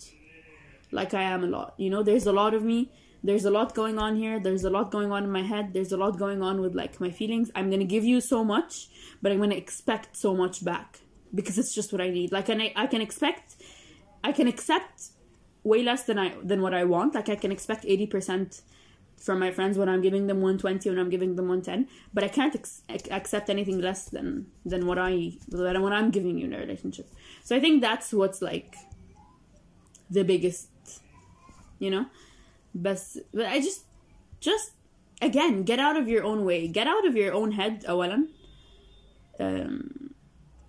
Like 0.90 1.14
I 1.14 1.22
am 1.22 1.44
a 1.44 1.46
lot. 1.46 1.74
You 1.78 1.90
know 1.90 2.02
there's 2.02 2.26
a 2.26 2.32
lot 2.32 2.54
of 2.54 2.62
me. 2.62 2.92
There's 3.24 3.44
a 3.44 3.50
lot 3.50 3.74
going 3.74 3.98
on 3.98 4.16
here. 4.16 4.40
There's 4.40 4.64
a 4.64 4.70
lot 4.70 4.90
going 4.90 5.12
on 5.12 5.22
in 5.22 5.30
my 5.30 5.42
head. 5.42 5.72
There's 5.72 5.92
a 5.92 5.96
lot 5.96 6.18
going 6.18 6.42
on 6.42 6.60
with 6.60 6.74
like 6.74 7.00
my 7.00 7.10
feelings. 7.10 7.50
I'm 7.54 7.70
gonna 7.70 7.84
give 7.84 8.04
you 8.04 8.20
so 8.20 8.44
much 8.44 8.88
but 9.20 9.32
I'm 9.32 9.38
gonna 9.38 9.54
expect 9.54 10.16
so 10.16 10.34
much 10.34 10.64
back 10.64 11.00
because 11.34 11.58
it's 11.58 11.74
just 11.74 11.92
what 11.92 12.00
I 12.00 12.10
need. 12.10 12.32
Like 12.32 12.48
and 12.48 12.60
I, 12.60 12.72
I 12.76 12.86
can 12.86 13.00
expect 13.00 13.56
I 14.24 14.32
can 14.32 14.46
accept 14.46 15.08
way 15.63 15.83
less 15.83 16.03
than 16.03 16.17
I 16.17 16.33
than 16.43 16.61
what 16.61 16.73
I 16.73 16.83
want. 16.83 17.15
Like 17.15 17.29
I 17.29 17.35
can 17.35 17.51
expect 17.51 17.85
eighty 17.85 18.07
percent 18.07 18.61
from 19.17 19.39
my 19.39 19.51
friends 19.51 19.77
when 19.77 19.89
I'm 19.89 20.01
giving 20.01 20.27
them 20.27 20.41
one 20.41 20.57
twenty 20.57 20.89
when 20.89 20.99
I'm 20.99 21.09
giving 21.09 21.35
them 21.35 21.47
one 21.47 21.61
ten, 21.61 21.87
but 22.13 22.23
I 22.23 22.27
can't 22.27 22.55
ex- 22.55 22.83
accept 23.11 23.49
anything 23.49 23.81
less 23.81 24.09
than 24.09 24.47
than 24.65 24.85
what 24.85 24.97
I 24.97 25.33
than 25.49 25.81
what 25.81 25.93
I'm 25.93 26.11
giving 26.11 26.37
you 26.37 26.45
in 26.45 26.53
a 26.53 26.59
relationship. 26.59 27.09
So 27.43 27.55
I 27.55 27.59
think 27.59 27.81
that's 27.81 28.13
what's 28.13 28.41
like 28.41 28.75
the 30.09 30.23
biggest, 30.23 30.69
you 31.79 31.89
know. 31.89 32.05
But 32.75 33.01
but 33.33 33.47
I 33.47 33.59
just 33.59 33.85
just 34.39 34.71
again 35.21 35.63
get 35.63 35.79
out 35.79 35.97
of 35.97 36.07
your 36.07 36.23
own 36.23 36.45
way, 36.45 36.67
get 36.67 36.87
out 36.87 37.05
of 37.05 37.15
your 37.15 37.33
own 37.33 37.51
head. 37.53 37.83
أولا. 37.85 38.27
Um, 39.39 40.13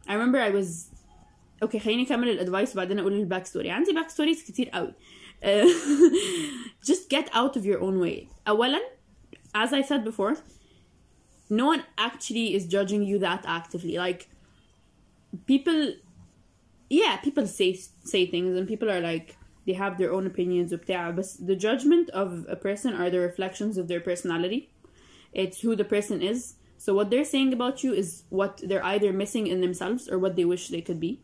I 0.06 0.12
remember 0.14 0.38
I 0.38 0.50
was 0.50 0.90
اوكي 1.62 1.78
خليني 1.78 2.02
اكمل 2.02 2.28
الادفايس 2.28 2.72
وبعدين 2.72 2.98
اقول 2.98 3.12
الباك 3.12 3.46
ستوري 3.46 3.70
عندي 3.70 3.92
باك 3.92 4.10
ستوريز 4.10 4.42
كتير 4.44 4.68
قوي 4.68 4.92
just 6.90 7.08
get 7.10 7.28
out 7.34 7.56
of 7.56 7.64
your 7.64 7.80
own 7.80 8.00
way 8.00 8.26
اولا 8.48 8.80
as 9.54 9.72
I 9.72 9.82
said 9.82 10.04
before 10.04 10.36
no 11.50 11.66
one 11.66 11.82
actually 11.96 12.54
is 12.54 12.66
judging 12.66 13.02
you 13.02 13.18
that 13.18 13.44
actively 13.46 13.96
like 13.98 14.28
people 15.46 15.94
yeah 16.90 17.16
people 17.16 17.46
say 17.46 17.72
say 18.04 18.26
things 18.26 18.56
and 18.56 18.66
people 18.68 18.90
are 18.90 19.00
like 19.00 19.36
they 19.66 19.74
have 19.74 19.98
their 19.98 20.12
own 20.12 20.26
opinions 20.26 20.72
وبتاع 20.72 21.16
but 21.16 21.26
the 21.46 21.56
judgment 21.56 22.10
of 22.10 22.46
a 22.48 22.56
person 22.56 22.94
are 22.94 23.10
the 23.10 23.20
reflections 23.20 23.76
of 23.78 23.88
their 23.88 24.00
personality 24.00 24.70
it's 25.32 25.60
who 25.60 25.76
the 25.76 25.84
person 25.84 26.22
is 26.22 26.54
so 26.78 26.94
what 26.94 27.10
they're 27.10 27.24
saying 27.24 27.52
about 27.52 27.84
you 27.84 27.92
is 27.92 28.22
what 28.30 28.60
they're 28.68 28.84
either 28.84 29.12
missing 29.12 29.46
in 29.46 29.60
themselves 29.60 30.08
or 30.08 30.18
what 30.18 30.36
they 30.36 30.44
wish 30.44 30.68
they 30.68 30.80
could 30.80 31.00
be 31.00 31.20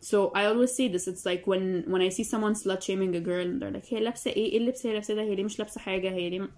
so 0.00 0.30
I 0.34 0.46
always 0.46 0.72
say 0.76 0.88
this 0.88 1.08
it's 1.08 1.24
like 1.30 1.46
when 1.46 1.84
when 1.92 2.02
I 2.02 2.10
see 2.10 2.24
someone 2.24 2.54
slut 2.54 2.82
shaming 2.82 3.14
a 3.16 3.20
girl 3.20 3.46
and 3.46 3.60
they're 3.60 3.70
like 3.70 3.86
هي 3.94 4.00
لابسه 4.00 4.30
ايه 4.30 4.52
ايه 4.52 4.58
اللبس 4.58 4.86
هي 4.86 4.92
لابسه 4.92 5.14
ده 5.14 5.22
هي 5.22 5.34
ليه 5.34 5.44
مش 5.44 5.58
لابسه 5.58 5.80
حاجه 5.80 6.10
هي 6.10 6.30
ليه 6.30 6.50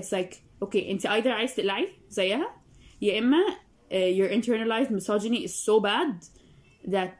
it's 0.00 0.12
like 0.12 0.34
okay 0.64 0.90
انت 0.90 1.06
either 1.06 1.26
عايز 1.26 1.54
تقلعي 1.56 1.88
زيها 2.08 2.62
يا 3.02 3.18
اما 3.18 3.44
uh, 3.90 3.94
your 3.94 4.28
internalized 4.28 4.90
misogyny 4.90 5.44
is 5.44 5.54
so 5.54 5.80
bad 5.80 6.24
that 6.94 7.18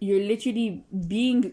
you're 0.00 0.24
literally 0.32 0.84
being 1.08 1.52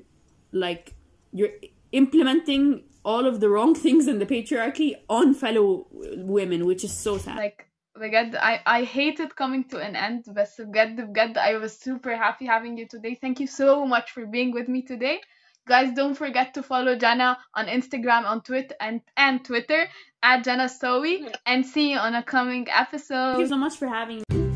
like 0.53 0.93
you're 1.33 1.55
implementing 1.91 2.83
all 3.03 3.25
of 3.27 3.39
the 3.39 3.49
wrong 3.49 3.75
things 3.75 4.07
in 4.07 4.19
the 4.19 4.25
patriarchy 4.25 4.95
on 5.09 5.33
fellow 5.33 5.87
women, 6.17 6.65
which 6.65 6.83
is 6.83 6.91
so 6.91 7.17
sad. 7.17 7.37
like 7.37 7.67
بجد 7.99 8.35
I, 8.35 8.59
I 8.65 8.83
hated 8.83 9.35
coming 9.35 9.63
to 9.69 9.77
an 9.77 9.95
end 9.95 10.33
بس 10.33 10.61
بجد 10.61 11.01
بجد 11.01 11.37
I 11.37 11.57
was 11.57 11.77
super 11.79 12.15
happy 12.15 12.45
having 12.45 12.77
you 12.77 12.87
today 12.87 13.15
thank 13.15 13.39
you 13.39 13.47
so 13.47 13.85
much 13.85 14.11
for 14.11 14.25
being 14.25 14.51
with 14.51 14.67
me 14.67 14.81
today 14.81 15.19
guys 15.67 15.91
don't 15.93 16.15
forget 16.15 16.53
to 16.53 16.63
follow 16.63 16.95
Jana 16.95 17.37
on 17.53 17.65
Instagram 17.67 18.25
on 18.25 18.41
Twitter 18.41 18.75
and, 18.79 19.01
and 19.17 19.43
Twitter 19.43 19.87
at 20.21 20.43
Jana 20.43 20.65
Sowi 20.65 21.33
and 21.45 21.65
see 21.65 21.91
you 21.91 21.97
on 21.97 22.15
a 22.15 22.23
coming 22.23 22.65
Thank 22.65 22.77
you 22.77 22.83
episode 22.83 23.47
so 23.47 23.57
much 23.57 23.77
for 23.77 23.87
having 23.87 24.23
me. 24.29 24.48